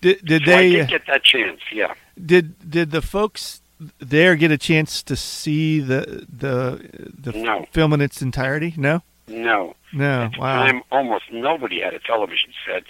Did 0.00 0.24
did 0.24 0.44
So 0.44 0.52
I 0.52 0.56
they 0.56 0.70
did 0.70 0.88
get 0.88 1.06
that 1.08 1.24
chance, 1.24 1.60
yeah. 1.72 1.94
did 2.22 2.70
did 2.70 2.90
the 2.90 3.00
folks 3.02 3.60
there 3.98 4.36
get 4.36 4.50
a 4.52 4.58
chance 4.58 5.02
to 5.04 5.16
see 5.16 5.80
the 5.80 6.26
the 6.28 7.10
the 7.18 7.32
No. 7.32 7.66
film 7.72 7.92
in 7.94 8.00
its 8.02 8.20
entirety? 8.22 8.74
No. 8.76 9.02
No. 9.26 9.74
No. 9.92 10.24
At 10.24 10.32
the 10.32 10.38
Wow. 10.40 10.66
time, 10.66 10.82
almost 10.92 11.24
nobody 11.32 11.80
had 11.80 11.94
a 11.94 11.98
television 11.98 12.52
set. 12.66 12.84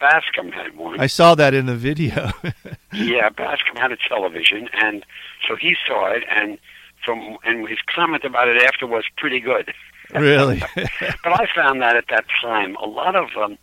Bascom 0.00 0.52
had 0.52 0.76
one. 0.76 1.00
I 1.00 1.06
saw 1.06 1.34
that 1.34 1.54
in 1.54 1.66
the 1.66 1.74
video. 1.76 2.30
yeah, 2.92 3.28
Bascom 3.30 3.76
had 3.76 3.92
a 3.92 3.96
television, 4.08 4.68
and 4.72 5.04
so 5.46 5.56
he 5.56 5.76
saw 5.86 6.06
it, 6.12 6.24
and 6.30 6.58
from 7.04 7.36
and 7.44 7.68
his 7.68 7.78
comment 7.94 8.24
about 8.24 8.48
it 8.48 8.62
after 8.62 8.86
was 8.86 9.04
pretty 9.16 9.40
good. 9.40 9.72
really? 10.14 10.62
But 11.24 11.40
I 11.40 11.46
found 11.54 11.82
that 11.82 11.96
at 11.96 12.06
that 12.10 12.24
time, 12.40 12.76
a 12.76 12.86
lot 12.86 13.16
of 13.16 13.28
um, 13.36 13.58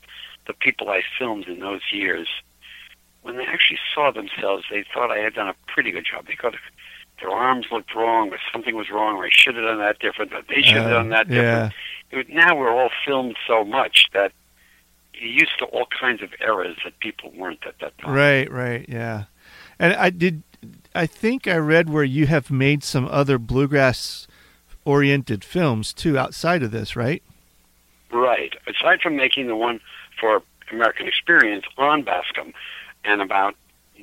the 0.47 0.53
people 0.53 0.89
I 0.89 1.01
filmed 1.17 1.45
in 1.47 1.59
those 1.59 1.81
years, 1.91 2.27
when 3.21 3.37
they 3.37 3.45
actually 3.45 3.79
saw 3.93 4.11
themselves, 4.11 4.65
they 4.69 4.83
thought 4.93 5.11
I 5.11 5.17
had 5.19 5.33
done 5.33 5.47
a 5.47 5.55
pretty 5.67 5.91
good 5.91 6.05
job. 6.09 6.25
Thought 6.41 6.55
their 7.21 7.29
arms 7.31 7.67
looked 7.71 7.95
wrong, 7.95 8.29
or 8.31 8.37
something 8.51 8.75
was 8.75 8.89
wrong, 8.89 9.15
or 9.15 9.25
I 9.25 9.29
should 9.31 9.55
have 9.55 9.63
done 9.65 9.79
that 9.79 9.99
different, 9.99 10.33
or 10.33 10.41
they 10.49 10.61
should 10.61 10.77
have 10.77 10.87
Uh, 10.87 10.95
done 10.95 11.09
that 11.09 11.29
yeah. 11.29 11.41
different. 12.11 12.29
It- 12.29 12.35
Now 12.35 12.55
we're 12.55 12.71
all 12.71 12.89
filmed 13.05 13.35
so 13.47 13.63
much 13.63 14.07
that 14.13 14.31
used 15.19 15.57
to 15.59 15.65
all 15.65 15.85
kinds 15.99 16.21
of 16.21 16.29
eras 16.41 16.77
that 16.83 16.99
people 16.99 17.31
weren't 17.35 17.65
at 17.65 17.79
that 17.79 17.97
time. 17.97 18.13
Right, 18.13 18.51
right, 18.51 18.85
yeah. 18.87 19.25
And 19.79 19.93
I 19.93 20.09
did 20.09 20.43
I 20.93 21.05
think 21.05 21.47
I 21.47 21.57
read 21.57 21.89
where 21.89 22.03
you 22.03 22.27
have 22.27 22.49
made 22.49 22.83
some 22.83 23.07
other 23.11 23.37
bluegrass 23.37 24.27
oriented 24.85 25.43
films 25.43 25.93
too 25.93 26.17
outside 26.17 26.63
of 26.63 26.71
this, 26.71 26.95
right? 26.95 27.21
Right. 28.11 28.53
Aside 28.67 29.01
from 29.01 29.15
making 29.15 29.47
the 29.47 29.55
one 29.55 29.79
for 30.19 30.41
American 30.71 31.07
Experience 31.07 31.65
on 31.77 32.03
Bascom 32.03 32.53
and 33.03 33.21
about 33.21 33.55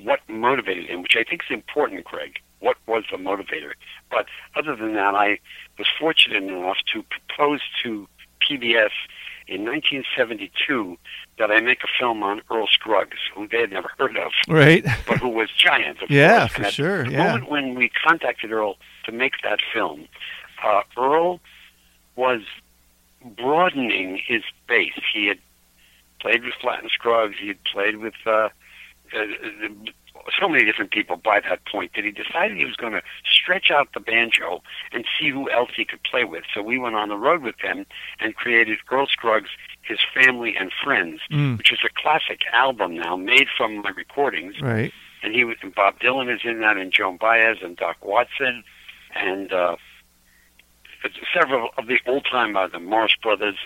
what 0.03 0.21
motivated 0.29 0.87
him, 0.87 1.03
which 1.03 1.17
I 1.17 1.25
think 1.25 1.43
is 1.49 1.55
important, 1.55 2.05
Craig. 2.05 2.39
What 2.61 2.77
was 2.87 3.05
the 3.11 3.17
motivator? 3.17 3.73
But 4.11 4.27
other 4.55 4.77
than 4.77 4.95
that, 4.95 5.15
I 5.15 5.39
was 5.79 5.87
fortunate 5.99 6.43
enough 6.43 6.77
to 6.93 7.03
propose 7.05 7.61
to 7.83 8.07
PBS 8.49 8.91
in 9.49 9.65
1972 9.65 10.97
that 11.39 11.51
I 11.51 11.61
make 11.61 11.83
a 11.83 11.89
film 11.99 12.23
on 12.23 12.43
Earl 12.51 12.67
Scruggs, 12.69 13.19
who 13.35 13.49
they 13.49 13.61
had 13.61 13.73
never 13.73 13.91
heard 13.99 14.17
of, 14.17 14.33
Right. 14.49 14.85
but 15.07 15.19
who 15.19 15.29
was 15.29 15.49
giant. 15.51 16.03
Of 16.03 16.11
Yeah, 16.11 16.47
for 16.47 16.65
sure, 16.65 17.05
The 17.05 17.13
yeah. 17.13 17.27
moment 17.33 17.51
when 17.51 17.75
we 17.75 17.89
contacted 17.89 18.53
Earl 18.53 18.77
to 19.05 19.13
make 19.13 19.35
that 19.43 19.59
film, 19.73 20.07
uh, 20.65 20.83
Earl 20.97 21.41
was 22.17 22.43
broadening 23.37 24.21
his 24.25 24.43
base. 24.69 24.93
He 25.13 25.27
had 25.27 25.39
played 26.21 26.45
with 26.45 26.55
Flatt 26.61 26.83
and 26.83 26.91
Scruggs. 26.91 27.37
He 27.41 27.49
had 27.49 27.63
played 27.65 27.97
with 27.97 28.15
uh, 28.27 28.49
uh, 29.17 29.21
so 30.39 30.49
many 30.49 30.65
different 30.65 30.91
people 30.91 31.17
by 31.17 31.41
that 31.41 31.65
point 31.67 31.93
that 31.95 32.05
he 32.05 32.11
decided 32.11 32.57
he 32.57 32.65
was 32.65 32.77
going 32.77 32.93
to 32.93 33.03
stretch 33.31 33.71
out 33.71 33.89
the 33.95 34.01
banjo 34.01 34.63
and 34.93 35.05
see 35.19 35.31
who 35.31 35.51
else 35.51 35.71
he 35.77 35.85
could 35.85 36.03
play 36.05 36.25
with. 36.25 36.45
So 36.55 36.63
we 36.63 36.79
went 36.79 36.95
on 36.97 37.09
the 37.09 37.17
road 37.17 37.43
with 37.43 37.57
him 37.61 37.87
and 38.21 38.35
created 38.35 38.79
Earl 38.91 39.07
Scruggs, 39.07 39.51
His 39.83 39.99
Family 40.15 40.55
and 40.59 40.71
Friends, 40.85 41.21
Mm. 41.31 41.59
which 41.59 41.73
is 41.73 41.79
a 41.85 41.89
classic 42.01 42.41
album 42.53 42.97
now 42.97 43.17
made 43.17 43.49
from 43.57 43.77
my 43.83 43.91
recordings 43.91 44.61
Right. 44.61 44.93
and 45.23 45.35
he 45.35 45.45
was 45.45 45.57
and 45.63 45.75
Bob 45.75 45.99
Dylan 46.01 46.33
is 46.35 46.41
in 46.45 46.61
that, 46.61 46.77
and 46.77 46.93
Joan 46.93 47.17
Baez 47.17 47.59
and 47.63 47.77
Doc 47.77 47.97
Watson, 48.05 48.65
and 49.15 49.53
uh, 49.53 49.77
several 51.35 51.71
of 51.79 51.87
the 51.87 51.99
old 52.07 52.27
time 52.31 52.57
uh, 52.57 52.67
the 52.69 52.79
Morris 52.79 53.15
Brothers, 53.23 53.57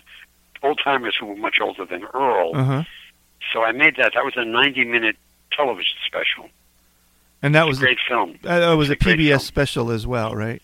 old 0.63 0.81
timers 0.83 1.17
who 1.19 1.27
were 1.27 1.37
much 1.37 1.59
older 1.61 1.85
than 1.85 2.05
Earl. 2.15 2.53
Uh-huh. 2.55 2.83
So 3.53 3.63
I 3.63 3.73
made 3.73 3.97
that. 3.97 4.13
That 4.15 4.25
was 4.25 4.35
a 4.37 4.45
90 4.45 4.85
minute 4.85 5.17
television 5.57 5.97
special. 6.07 6.51
And 7.43 7.55
that 7.55 7.67
was 7.67 7.79
a 7.79 7.81
great 7.81 7.99
film. 8.09 8.39
Uh, 8.45 8.61
that 8.61 8.73
was 8.73 8.91
a, 8.91 8.95
a 8.95 8.97
PBS 8.97 9.29
film. 9.29 9.41
special 9.41 9.91
as 9.91 10.07
well, 10.07 10.35
right? 10.35 10.63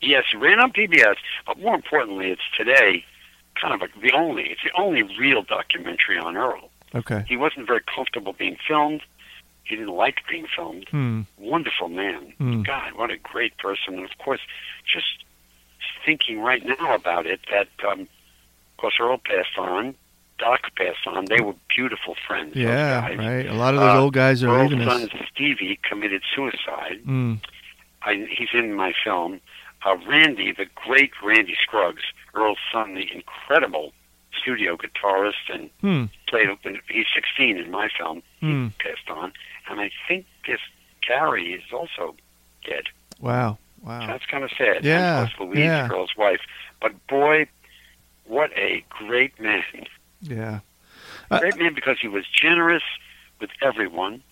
Yes, 0.00 0.24
it 0.32 0.36
ran 0.36 0.60
on 0.60 0.72
PBS, 0.72 1.16
but 1.46 1.58
more 1.58 1.74
importantly, 1.74 2.30
it's 2.30 2.42
today 2.56 3.04
kind 3.60 3.74
of 3.74 3.82
a, 3.82 4.00
the 4.00 4.12
only, 4.12 4.44
it's 4.44 4.60
the 4.62 4.80
only 4.80 5.02
real 5.18 5.42
documentary 5.42 6.18
on 6.18 6.36
Earl. 6.36 6.70
Okay. 6.94 7.24
He 7.26 7.36
wasn't 7.36 7.66
very 7.66 7.80
comfortable 7.94 8.32
being 8.32 8.56
filmed. 8.66 9.02
He 9.64 9.76
didn't 9.76 9.94
like 9.94 10.20
being 10.30 10.46
filmed. 10.54 10.86
Hmm. 10.90 11.22
Wonderful 11.38 11.88
man. 11.88 12.32
Hmm. 12.38 12.62
God, 12.62 12.92
what 12.94 13.10
a 13.10 13.18
great 13.18 13.56
person. 13.58 13.94
And 13.94 14.04
of 14.04 14.16
course, 14.18 14.40
just 14.90 15.24
thinking 16.04 16.40
right 16.40 16.64
now 16.64 16.94
about 16.94 17.26
it, 17.26 17.40
that, 17.50 17.68
um, 17.86 18.02
of 18.02 18.76
course, 18.78 18.94
Earl 19.00 19.18
passed 19.18 19.58
on. 19.58 19.94
Doc 20.38 20.60
passed 20.76 21.06
on. 21.06 21.24
They 21.26 21.40
were 21.40 21.54
beautiful 21.74 22.14
friends. 22.26 22.54
Yeah, 22.54 23.08
right. 23.16 23.46
A 23.46 23.52
lot 23.54 23.74
of 23.74 23.80
those 23.80 23.94
Uh, 23.94 24.00
old 24.02 24.14
guys 24.14 24.42
are 24.44 24.48
Earl's 24.48 24.72
son 24.72 25.08
Stevie 25.32 25.78
committed 25.88 26.22
suicide. 26.34 27.00
Mm. 27.06 27.40
I, 28.02 28.26
he's 28.30 28.48
in 28.52 28.74
my 28.74 28.92
film. 29.04 29.40
Uh, 29.84 29.96
Randy, 30.08 30.52
the 30.52 30.66
great 30.74 31.10
Randy 31.22 31.56
Scruggs, 31.62 32.02
Earl's 32.34 32.58
son, 32.72 32.94
the 32.94 33.06
incredible 33.12 33.92
studio 34.40 34.76
guitarist, 34.76 35.48
and 35.52 35.70
Hmm. 35.80 36.04
played. 36.28 36.48
He's 36.88 37.06
16 37.14 37.56
in 37.58 37.70
my 37.70 37.88
film. 37.96 38.22
Hmm. 38.40 38.66
He 38.68 38.72
passed 38.78 39.08
on, 39.10 39.32
and 39.68 39.80
I 39.80 39.90
think 40.06 40.26
this 40.46 40.60
Gary 41.06 41.52
is 41.54 41.72
also 41.72 42.14
dead. 42.64 42.84
Wow. 43.20 43.58
So 43.82 43.88
Wow. 43.88 44.06
that's 44.06 44.26
kind 44.26 44.44
of 44.44 44.50
sad. 44.58 44.84
Yeah, 44.84 45.20
And 45.22 45.30
plus 45.30 45.40
Louise, 45.48 45.58
yeah. 45.64 45.88
Earl's 45.90 46.16
wife. 46.16 46.40
But 46.80 46.92
boy, 47.08 47.46
what 48.24 48.50
a 48.56 48.84
great 48.88 49.38
man! 49.40 49.62
Yeah. 50.20 50.60
Uh, 51.30 51.40
Great 51.40 51.58
man 51.58 51.74
because 51.74 51.98
he 52.00 52.08
was 52.08 52.24
generous 52.26 52.82
with 53.40 53.50
everyone, 53.62 54.22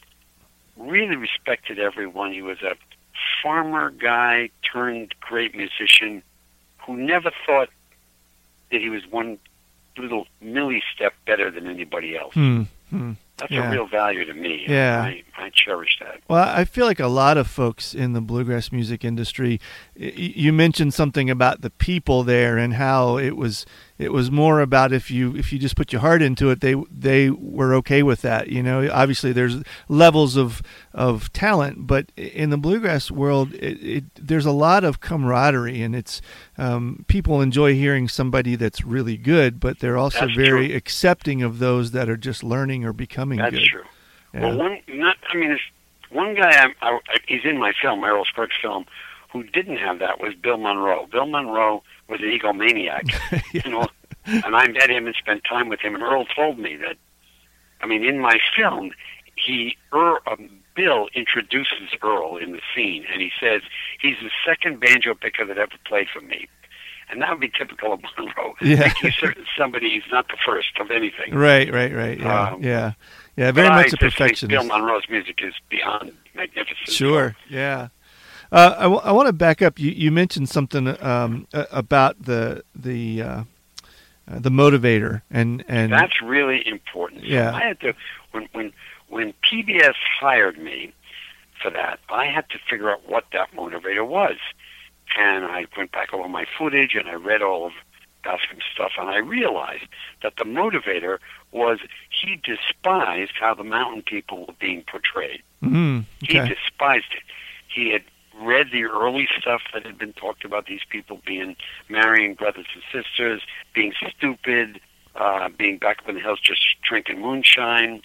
really 0.76 1.16
respected 1.16 1.78
everyone. 1.78 2.32
He 2.32 2.42
was 2.42 2.62
a 2.62 2.74
farmer 3.42 3.90
guy 3.90 4.50
turned 4.70 5.14
great 5.20 5.54
musician 5.54 6.22
who 6.78 6.96
never 6.96 7.30
thought 7.46 7.68
that 8.70 8.80
he 8.80 8.88
was 8.88 9.06
one 9.10 9.38
little 9.98 10.26
milli 10.42 10.80
step 10.94 11.14
better 11.26 11.50
than 11.50 11.66
anybody 11.66 12.16
else. 12.16 12.34
Hmm. 12.34 12.62
Hmm. 12.90 13.12
That's 13.38 13.52
Yeah. 13.52 13.68
a 13.68 13.70
real 13.72 13.86
value 13.86 14.24
to 14.24 14.32
me. 14.34 14.64
Yeah. 14.68 15.02
I, 15.02 15.22
I 15.36 15.50
cherish 15.50 15.98
that. 16.00 16.20
Well, 16.28 16.48
I 16.48 16.64
feel 16.64 16.86
like 16.86 17.00
a 17.00 17.06
lot 17.08 17.36
of 17.36 17.46
folks 17.46 17.94
in 17.94 18.12
the 18.12 18.20
bluegrass 18.20 18.72
music 18.72 19.04
industry. 19.04 19.60
You 19.94 20.52
mentioned 20.52 20.94
something 20.94 21.28
about 21.28 21.60
the 21.60 21.70
people 21.70 22.22
there 22.22 22.56
and 22.56 22.74
how 22.74 23.18
it 23.18 23.36
was 23.36 23.66
it 23.98 24.12
was 24.12 24.30
more 24.30 24.60
about 24.60 24.92
if 24.92 25.10
you 25.10 25.34
if 25.36 25.52
you 25.52 25.58
just 25.58 25.76
put 25.76 25.92
your 25.92 26.00
heart 26.00 26.20
into 26.22 26.50
it, 26.50 26.60
they 26.60 26.74
they 26.90 27.30
were 27.30 27.74
okay 27.76 28.02
with 28.02 28.22
that. 28.22 28.48
You 28.48 28.62
know, 28.62 28.88
obviously 28.92 29.32
there's 29.32 29.62
levels 29.88 30.36
of 30.36 30.62
of 30.92 31.32
talent, 31.32 31.86
but 31.86 32.10
in 32.16 32.50
the 32.50 32.58
bluegrass 32.58 33.10
world, 33.10 33.54
it, 33.54 33.82
it 33.82 34.04
there's 34.14 34.46
a 34.46 34.52
lot 34.52 34.84
of 34.84 35.00
camaraderie, 35.00 35.82
and 35.82 35.96
it's 35.96 36.20
um, 36.58 37.04
people 37.08 37.40
enjoy 37.40 37.74
hearing 37.74 38.08
somebody 38.08 38.54
that's 38.56 38.84
really 38.84 39.16
good, 39.16 39.60
but 39.60 39.78
they're 39.78 39.96
also 39.98 40.20
That's 40.26 40.36
very 40.36 40.68
true. 40.68 40.76
accepting 40.76 41.42
of 41.42 41.58
those 41.58 41.92
that 41.92 42.08
are 42.08 42.16
just 42.16 42.42
learning 42.44 42.84
or 42.84 42.92
becoming 42.92 43.38
That's 43.38 43.54
good. 43.54 43.64
true. 43.64 43.84
Yeah. 44.34 44.40
Well, 44.40 44.58
one 44.58 44.80
not. 44.88 45.16
I 45.32 45.36
mean, 45.36 45.58
one 46.10 46.34
guy. 46.34 46.50
I, 46.82 46.90
I, 46.90 46.98
he's 47.26 47.44
in 47.44 47.58
my 47.58 47.72
film, 47.80 48.04
Earl 48.04 48.24
Scruggs' 48.26 48.52
film, 48.60 48.84
who 49.42 49.48
didn't 49.50 49.78
have 49.78 49.98
that 50.00 50.20
was 50.20 50.34
Bill 50.34 50.56
Monroe. 50.58 51.06
Bill 51.10 51.26
Monroe 51.26 51.82
was 52.08 52.20
an 52.20 52.26
egomaniac, 52.28 53.42
you 53.52 53.70
know, 53.70 53.88
and 54.26 54.56
I 54.56 54.66
met 54.68 54.90
him 54.90 55.06
and 55.06 55.14
spent 55.16 55.42
time 55.48 55.68
with 55.68 55.80
him. 55.80 55.94
And 55.94 56.02
Earl 56.02 56.24
told 56.34 56.58
me 56.58 56.76
that. 56.76 56.96
I 57.82 57.86
mean, 57.86 58.02
in 58.04 58.18
my 58.20 58.38
film, 58.56 58.92
he 59.36 59.76
Earl, 59.92 60.18
um, 60.26 60.48
Bill 60.74 61.08
introduces 61.14 61.90
Earl 62.02 62.38
in 62.38 62.52
the 62.52 62.60
scene, 62.74 63.04
and 63.12 63.20
he 63.20 63.30
says 63.38 63.60
he's 64.00 64.16
the 64.22 64.30
second 64.46 64.80
banjo 64.80 65.14
picker 65.14 65.44
that 65.44 65.58
ever 65.58 65.72
played 65.86 66.06
for 66.12 66.20
me. 66.22 66.48
And 67.08 67.22
that 67.22 67.30
would 67.30 67.40
be 67.40 67.50
typical 67.56 67.92
of 67.92 68.00
Monroe. 68.18 68.54
Yeah. 68.60 68.78
Making 68.88 69.12
certain 69.20 69.44
somebody 69.56 69.90
he's 69.90 70.10
not 70.10 70.26
the 70.28 70.36
first 70.44 70.78
of 70.80 70.90
anything. 70.90 71.34
Right, 71.34 71.72
right, 71.72 71.94
right. 71.94 72.18
Yeah, 72.18 72.50
Um, 72.50 72.62
yeah, 72.62 72.92
yeah. 73.36 73.52
Very 73.52 73.68
much 73.68 73.86
I 73.86 73.90
a 73.92 73.96
perfectionist. 73.96 74.48
Bill 74.48 74.64
Monroe's 74.64 75.04
music 75.08 75.38
is 75.42 75.54
beyond 75.68 76.12
magnificent. 76.34 76.88
Sure. 76.88 77.36
Yeah. 77.48 77.88
Uh, 78.52 78.74
I, 78.78 78.82
w- 78.82 79.00
I 79.02 79.12
want 79.12 79.26
to 79.26 79.32
back 79.32 79.62
up. 79.62 79.78
You, 79.78 79.90
you 79.90 80.10
mentioned 80.12 80.48
something 80.48 80.96
um, 81.02 81.46
about 81.52 82.22
the 82.22 82.62
the 82.74 83.22
uh, 83.22 83.26
uh, 84.30 84.38
the 84.38 84.50
motivator 84.50 85.22
and 85.30 85.64
and 85.68 85.92
That's 85.92 86.20
really 86.22 86.66
important. 86.66 87.22
So 87.22 87.26
Yeah. 87.28 87.54
I 87.54 87.60
had 87.66 87.80
to 87.80 87.94
when 88.32 88.48
when 88.52 88.72
when 89.08 89.34
PBS 89.50 89.94
hired 90.20 90.58
me 90.58 90.92
for 91.62 91.70
that, 91.70 92.00
I 92.10 92.26
had 92.26 92.48
to 92.50 92.58
figure 92.70 92.90
out 92.90 93.08
what 93.08 93.24
that 93.32 93.52
motivator 93.52 94.06
was. 94.06 94.36
And 95.16 95.44
I 95.44 95.66
went 95.76 95.92
back 95.92 96.12
over 96.12 96.28
my 96.28 96.44
footage 96.58 96.94
and 96.94 97.08
I 97.08 97.14
read 97.14 97.40
all 97.40 97.66
of 97.66 97.72
Bascom's 98.24 98.64
stuff 98.74 98.92
and 98.98 99.08
I 99.08 99.18
realized 99.18 99.84
that 100.22 100.34
the 100.36 100.44
motivator 100.44 101.18
was 101.52 101.78
he 102.10 102.36
despised 102.44 103.32
how 103.40 103.54
the 103.54 103.62
mountain 103.64 104.02
people 104.02 104.46
were 104.46 104.54
being 104.58 104.82
portrayed. 104.82 105.42
Mm, 105.62 106.04
He 106.20 106.38
okay. 106.40 106.48
despised 106.48 107.12
it. 107.16 107.22
He 107.68 107.90
had 107.92 108.02
read 108.40 108.68
the 108.72 108.84
early 108.84 109.28
stuff 109.38 109.62
that 109.72 109.84
had 109.86 109.98
been 109.98 110.12
talked 110.12 110.44
about 110.44 110.66
these 110.66 110.80
people 110.88 111.20
being 111.26 111.56
marrying 111.88 112.34
brothers 112.34 112.66
and 112.74 112.82
sisters, 112.92 113.42
being 113.74 113.92
stupid, 114.16 114.80
uh, 115.14 115.48
being 115.56 115.78
back 115.78 115.98
up 116.02 116.08
in 116.08 116.14
the 116.16 116.20
hills 116.20 116.40
just 116.40 116.60
drinking 116.82 117.20
moonshine. 117.20 118.02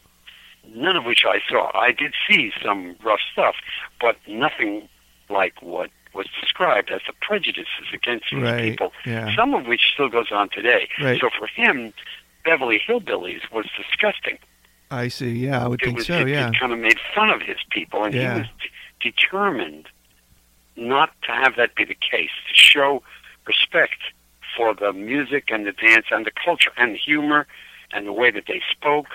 None 0.73 0.95
of 0.95 1.05
which 1.05 1.23
I 1.25 1.39
saw. 1.49 1.71
I 1.77 1.91
did 1.91 2.13
see 2.29 2.51
some 2.63 2.95
rough 3.03 3.19
stuff, 3.33 3.55
but 3.99 4.15
nothing 4.27 4.87
like 5.29 5.61
what 5.61 5.89
was 6.13 6.27
described 6.39 6.91
as 6.91 7.01
the 7.07 7.13
prejudices 7.21 7.87
against 7.93 8.25
these 8.31 8.41
Right, 8.43 8.71
people. 8.71 8.91
yeah. 9.05 9.33
Some 9.35 9.53
of 9.53 9.65
which 9.65 9.81
still 9.93 10.09
goes 10.09 10.31
on 10.31 10.49
today. 10.49 10.87
Right. 11.01 11.19
So 11.19 11.29
for 11.37 11.47
him, 11.47 11.93
Beverly 12.45 12.81
Hillbillies 12.85 13.41
was 13.51 13.65
disgusting 13.77 14.37
I 14.93 15.07
see. 15.07 15.31
Yeah, 15.31 15.63
I 15.63 15.67
would 15.69 15.81
it 15.81 15.85
think 15.85 15.97
was 15.99 16.07
so. 16.07 16.19
it, 16.19 16.27
Yeah. 16.27 16.49
it 16.49 16.59
kind 16.59 16.73
of 16.73 16.79
made 16.79 16.97
fun 17.15 17.29
of 17.29 17.41
his 17.41 17.55
people, 17.69 18.03
and 18.03 18.13
Yeah. 18.13 18.33
he 18.33 18.39
was 18.41 18.49
d- 18.61 19.09
determined 19.11 19.87
not 20.81 21.11
to 21.23 21.31
have 21.31 21.55
that 21.57 21.75
be 21.75 21.85
the 21.85 21.95
case. 21.95 22.29
To 22.49 22.53
show 22.55 23.03
respect 23.47 23.97
for 24.57 24.73
the 24.73 24.91
music 24.93 25.45
and 25.49 25.65
the 25.65 25.71
dance 25.71 26.07
and 26.11 26.25
the 26.25 26.31
culture 26.31 26.71
and 26.77 26.93
the 26.95 26.97
humor 26.99 27.47
and 27.93 28.05
the 28.07 28.13
way 28.13 28.31
that 28.31 28.43
they 28.47 28.61
spoke. 28.71 29.07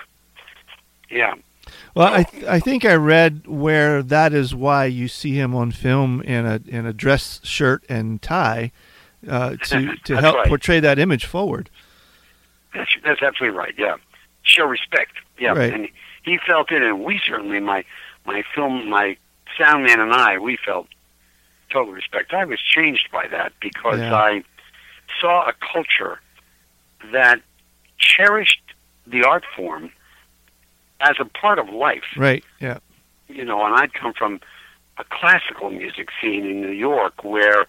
Yeah, 1.09 1.35
Well, 1.95 2.13
I 2.13 2.23
th- 2.23 2.43
I 2.45 2.59
think 2.59 2.83
I 2.85 2.95
read 2.95 3.47
where 3.47 4.03
that 4.03 4.33
is 4.33 4.53
why 4.53 4.85
you 4.85 5.07
see 5.07 5.33
him 5.39 5.55
on 5.55 5.71
film 5.71 6.21
in 6.23 6.45
a 6.45 6.59
in 6.67 6.85
a 6.85 6.91
dress 6.93 7.39
shirt 7.43 7.83
and 7.87 8.21
tie 8.21 8.71
uh, 9.27 9.55
to 9.63 9.95
to 10.05 10.19
help 10.19 10.35
right. 10.35 10.47
portray 10.47 10.79
that 10.81 10.99
image 10.99 11.25
forward. 11.25 11.69
that's 12.73 12.89
that's 13.05 13.21
absolutely 13.21 13.57
right. 13.57 13.73
Yeah, 13.77 13.95
show 14.43 14.65
respect. 14.65 15.13
Yeah, 15.39 15.53
Right. 15.53 15.73
and 15.73 15.87
he 16.23 16.37
felt 16.45 16.71
it, 16.71 16.81
and 16.81 17.03
we 17.05 17.19
certainly 17.25 17.59
my 17.61 17.85
my 18.25 18.43
film 18.53 18.89
my 18.89 19.15
sound 19.57 19.85
man 19.85 19.99
and 20.01 20.11
I 20.13 20.37
we 20.39 20.57
felt 20.57 20.87
total 21.69 21.93
respect. 21.93 22.33
I 22.33 22.45
was 22.45 22.59
changed 22.59 23.09
by 23.11 23.27
that 23.27 23.53
because 23.59 23.99
Yeah. 23.99 24.13
I 24.15 24.43
saw 25.19 25.47
a 25.47 25.53
culture 25.73 26.19
that 27.11 27.39
cherished 27.97 28.61
the 29.05 29.23
art 29.23 29.43
form 29.55 29.91
as 30.99 31.15
a 31.19 31.25
part 31.25 31.59
of 31.59 31.69
life. 31.69 32.03
Right. 32.15 32.43
Yeah. 32.59 32.79
You 33.27 33.45
know, 33.45 33.63
and 33.65 33.75
I'd 33.75 33.93
come 33.93 34.13
from 34.13 34.39
a 34.97 35.03
classical 35.03 35.69
music 35.69 36.09
scene 36.19 36.45
in 36.45 36.61
New 36.61 36.71
York 36.71 37.23
where 37.23 37.61
uh, 37.61 37.65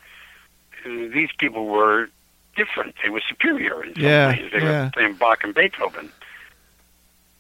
these 0.85 1.31
people 1.39 1.67
were 1.67 2.09
different. 2.57 2.95
They 3.03 3.11
were 3.11 3.23
superior 3.29 3.85
in 3.85 3.95
some 3.95 4.03
Yeah, 4.05 4.29
ways. 4.29 4.51
They 4.53 4.59
yeah. 4.61 4.85
were 4.85 4.91
playing 4.91 5.15
Bach 5.15 5.45
and 5.45 5.55
Beethoven. 5.55 6.11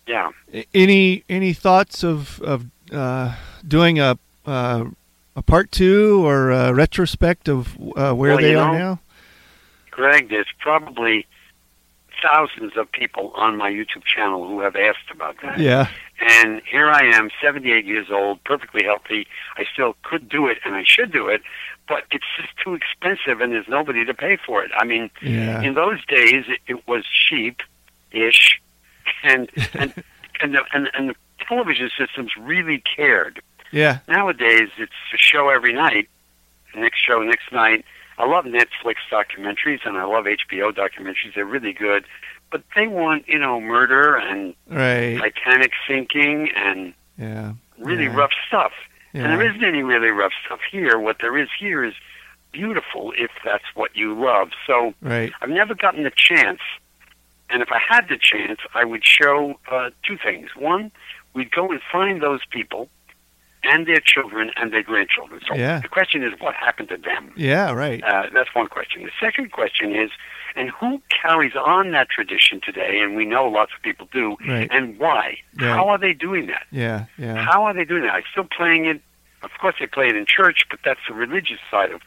Yeah. 0.06 0.30
Any 0.74 1.24
any 1.28 1.52
thoughts 1.52 2.02
of 2.02 2.40
of 2.42 2.64
uh, 2.92 3.34
doing 3.66 3.98
a 3.98 4.18
uh, 4.46 4.84
a 5.38 5.42
part 5.42 5.70
two 5.72 6.26
or 6.26 6.50
a 6.50 6.74
retrospect 6.74 7.48
of 7.48 7.76
uh, 7.96 8.12
where 8.12 8.34
Well, 8.34 8.38
they 8.38 8.54
are 8.54 8.72
know, 8.72 8.78
now? 8.78 9.00
Greg, 9.90 10.28
there's 10.30 10.52
probably 10.60 11.26
thousands 12.22 12.72
of 12.76 12.90
people 12.90 13.32
on 13.36 13.56
my 13.56 13.70
YouTube 13.70 14.04
channel 14.04 14.46
who 14.48 14.60
have 14.60 14.74
asked 14.74 15.10
about 15.12 15.36
that. 15.42 15.58
Yeah. 15.58 15.88
And 16.20 16.60
here 16.68 16.88
I 16.90 17.04
am, 17.14 17.30
78 17.40 17.84
years 17.84 18.08
old, 18.10 18.42
perfectly 18.42 18.82
healthy. 18.84 19.26
I 19.56 19.64
still 19.72 19.94
could 20.02 20.28
do 20.28 20.48
it, 20.48 20.58
and 20.64 20.74
I 20.74 20.82
should 20.84 21.12
do 21.12 21.28
it, 21.28 21.42
but 21.86 22.02
it's 22.10 22.24
just 22.36 22.48
too 22.62 22.74
expensive, 22.74 23.40
and 23.40 23.52
there's 23.52 23.68
nobody 23.68 24.04
to 24.04 24.14
pay 24.14 24.36
for 24.44 24.64
it. 24.64 24.72
I 24.76 24.84
mean, 24.84 25.10
Yeah. 25.22 25.62
in 25.62 25.74
those 25.74 26.04
days, 26.06 26.44
it, 26.48 26.58
it 26.66 26.88
was 26.88 27.04
cheap-ish, 27.28 28.60
and 29.22 29.48
and 29.74 29.94
and 30.40 30.54
the, 30.54 30.62
and, 30.72 30.90
and 30.94 31.10
the 31.10 31.14
television 31.46 31.88
systems 31.96 32.32
really 32.38 32.82
cared. 32.96 33.40
Yeah. 33.72 33.98
Nowadays, 34.08 34.68
it's 34.78 34.92
a 35.14 35.18
show 35.18 35.48
every 35.50 35.72
night, 35.72 36.08
next 36.74 36.98
show 36.98 37.22
next 37.22 37.52
night, 37.52 37.84
I 38.18 38.26
love 38.26 38.44
Netflix 38.46 38.96
documentaries 39.10 39.80
and 39.86 39.96
I 39.96 40.04
love 40.04 40.24
HBO 40.26 40.72
documentaries. 40.72 41.34
They're 41.34 41.44
really 41.44 41.72
good, 41.72 42.04
but 42.50 42.62
they 42.74 42.86
want 42.88 43.28
you 43.28 43.38
know 43.38 43.60
murder 43.60 44.16
and 44.16 44.54
Right. 44.68 45.18
Titanic 45.18 45.72
sinking 45.86 46.50
and 46.56 46.94
Yeah. 47.16 47.52
really 47.78 48.04
yeah. 48.04 48.16
rough 48.16 48.32
stuff. 48.48 48.72
And 49.14 49.24
there 49.32 49.48
isn't 49.50 49.64
any 49.64 49.82
really 49.82 50.10
rough 50.10 50.32
stuff 50.46 50.60
here. 50.70 50.98
What 50.98 51.18
there 51.20 51.36
is 51.38 51.48
here 51.58 51.82
is 51.84 51.94
beautiful 52.52 53.12
if 53.16 53.30
that's 53.44 53.64
what 53.74 53.96
you 53.96 54.14
love. 54.14 54.50
So 54.66 54.94
Right. 55.00 55.32
I've 55.40 55.48
never 55.50 55.74
gotten 55.74 56.02
the 56.04 56.10
chance, 56.10 56.60
and 57.50 57.62
if 57.62 57.70
I 57.72 57.78
had 57.78 58.08
the 58.08 58.18
chance, 58.18 58.60
I 58.74 58.84
would 58.84 59.04
show 59.04 59.58
uh, 59.70 59.90
two 60.04 60.16
things. 60.18 60.50
One, 60.56 60.90
we'd 61.34 61.50
go 61.52 61.70
and 61.70 61.80
find 61.92 62.20
those 62.20 62.44
people 62.50 62.88
and 63.64 63.86
their 63.86 64.00
children 64.00 64.50
and 64.56 64.72
their 64.72 64.82
grandchildren. 64.82 65.40
So 65.48 65.54
Yeah. 65.54 65.80
the 65.80 65.88
question 65.88 66.22
is, 66.22 66.32
what 66.40 66.54
happened 66.54 66.88
to 66.90 66.96
them? 66.96 67.32
Yeah. 67.36 67.72
Right. 67.72 68.02
Uh, 68.02 68.26
that's 68.32 68.54
one 68.54 68.68
question. 68.68 69.02
The 69.04 69.10
second 69.20 69.52
question 69.52 69.94
is, 69.94 70.10
and 70.56 70.70
who 70.70 71.00
carries 71.08 71.54
on 71.54 71.90
that 71.92 72.08
tradition 72.08 72.60
today? 72.64 73.00
And 73.00 73.16
we 73.16 73.24
know 73.24 73.46
lots 73.48 73.72
of 73.76 73.82
people 73.82 74.08
do. 74.12 74.36
Right. 74.46 74.68
And 74.72 74.98
why? 74.98 75.38
Yeah. 75.60 75.74
How 75.74 75.88
are 75.88 75.98
they 75.98 76.12
doing 76.14 76.46
that? 76.46 76.66
Yeah. 76.70 77.04
Yeah. 77.16 77.36
How 77.44 77.64
are 77.64 77.74
they 77.74 77.84
doing 77.84 78.02
that? 78.02 78.10
Are 78.14 78.22
still 78.30 78.44
playing 78.56 78.86
it? 78.86 79.00
Of 79.42 79.50
course, 79.60 79.76
they 79.78 79.86
play 79.86 80.08
it 80.08 80.16
in 80.16 80.26
church, 80.26 80.64
but 80.70 80.80
that's 80.84 81.00
the 81.08 81.14
religious 81.14 81.60
side 81.70 81.92
of, 81.92 82.00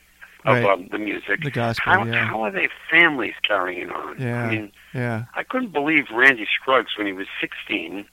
of 0.45 0.55
Right. 0.55 0.65
um, 0.65 0.87
the 0.91 0.97
music. 0.97 1.43
The 1.43 1.51
gospel, 1.51 1.93
How, 1.93 2.03
yeah. 2.05 2.25
how 2.25 2.41
are 2.41 2.51
they 2.51 2.67
families 2.89 3.35
carrying 3.47 3.83
it 3.83 3.91
on? 3.91 4.19
Yeah. 4.19 4.43
I 4.43 4.49
mean, 4.49 4.71
Yeah. 4.93 5.25
I 5.35 5.43
couldn't 5.43 5.71
believe 5.71 6.05
Randy 6.11 6.45
Scruggs 6.59 6.97
when 6.97 7.07
he 7.07 7.13
was 7.13 7.27
16. 7.39 8.05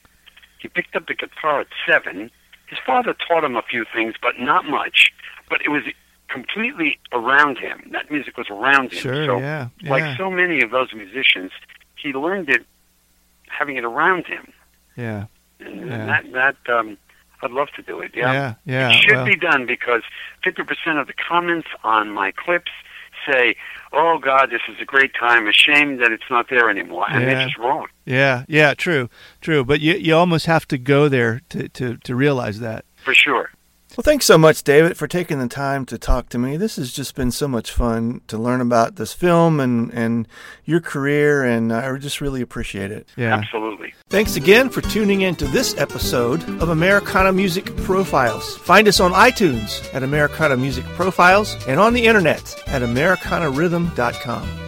He 0.59 0.69
picked 0.69 0.95
up 0.95 1.07
the 1.07 1.15
guitar 1.15 1.61
at 1.61 1.69
seven. 1.89 2.31
His 2.69 2.79
father 2.85 3.15
taught 3.27 3.45
him 3.45 3.57
a 3.57 3.63
few 3.63 3.85
things, 3.95 4.15
but 4.21 4.39
not 4.39 4.67
much. 4.67 5.11
But 5.49 5.61
it 5.63 5.71
was 5.71 5.83
completely 6.29 6.99
around 7.13 7.59
him. 7.59 7.89
That 7.93 8.11
music 8.11 8.37
was 8.37 8.49
around 8.51 8.93
him. 8.93 8.99
Sure. 9.01 9.25
so, 9.27 9.39
yeah. 9.39 9.69
Yeah. 9.81 9.91
like 9.91 10.17
so 10.19 10.31
many 10.31 10.63
of 10.63 10.71
those 10.71 10.93
musicians, 10.93 11.53
he 11.97 12.13
learned 12.13 12.49
it 12.51 12.65
having 13.49 13.77
it 13.77 13.85
around 13.85 14.27
him. 14.27 14.53
yeah. 14.97 15.27
And 15.61 15.89
Yeah. 15.89 16.07
that 16.07 16.33
that 16.67 16.73
um, 16.79 16.97
I'd 17.43 17.51
love 17.51 17.69
to 17.77 17.83
do 17.83 17.99
it. 18.01 18.13
Yeah, 18.15 18.33
Yeah. 18.33 18.55
Yeah. 18.65 18.91
it 18.91 19.03
should 19.03 19.17
well, 19.17 19.25
be 19.27 19.35
done 19.37 19.67
because 19.67 20.03
fifty 20.45 20.63
percent 20.63 20.99
of 20.99 21.07
the 21.09 21.15
comments 21.15 21.67
on 21.83 22.11
my 22.11 22.31
clips 22.31 22.71
say, 23.31 23.55
"Oh 23.93 24.19
God, 24.19 24.51
this 24.51 24.63
is 24.69 24.77
a 24.81 24.85
great 24.85 25.13
time. 25.19 25.47
A 25.47 25.53
shame 25.53 25.99
that 25.99 26.11
it's 26.13 26.29
not 26.31 26.49
there 26.51 26.69
anymore," 26.71 27.07
and 27.09 27.23
Yeah. 27.23 27.35
they're 27.35 27.45
just 27.47 27.59
wrong. 27.59 27.87
Yeah. 28.07 28.45
Yeah. 28.49 28.75
True. 28.75 29.09
True. 29.41 29.65
But 29.65 29.81
you 29.81 29.95
you 29.95 30.15
almost 30.15 30.47
have 30.47 30.67
to 30.69 30.79
go 30.79 31.09
there 31.09 31.41
to 31.51 31.69
to 31.69 31.97
to 31.99 32.15
realize 32.15 32.61
that. 32.61 32.85
For 33.05 33.15
sure. 33.15 33.51
Well, 33.97 34.03
thanks 34.03 34.27
so 34.27 34.39
much, 34.39 34.63
David, 34.63 34.97
for 34.97 35.09
taking 35.09 35.39
the 35.41 35.49
time 35.49 35.85
to 35.87 35.99
talk 35.99 36.29
to 36.29 36.39
me. 36.39 36.57
This 36.57 36.77
has 36.77 36.93
just 36.93 37.15
been 37.15 37.31
so 37.31 37.49
much 37.49 37.73
fun 37.73 38.21
to 38.29 38.39
learn 38.39 38.61
about 38.61 38.97
this 38.97 39.13
film 39.13 39.59
and, 39.61 39.93
and 39.93 40.29
your 40.65 40.81
career, 40.81 41.43
and 41.43 41.73
I 41.73 41.97
just 41.97 42.21
really 42.21 42.41
appreciate 42.41 42.93
it. 42.93 43.09
Yeah. 43.17 43.35
Absolutely. 43.37 43.95
Thanks 44.09 44.37
again 44.37 44.71
for 44.71 44.83
tuning 44.83 45.23
in 45.23 45.35
to 45.37 45.47
this 45.47 45.77
episode 45.79 46.43
of 46.63 46.69
Americana 46.69 47.33
Music 47.33 47.75
Profiles. 47.79 48.57
Find 48.59 48.87
us 48.87 49.01
on 49.01 49.13
iTunes 49.13 49.93
at 49.93 50.03
Americana 50.03 50.57
Music 50.57 50.85
Profiles 50.85 51.57
and 51.67 51.81
on 51.81 51.93
the 51.93 52.07
internet 52.07 52.55
at 52.69 52.83
AmericanaRhythm.com. 52.83 54.68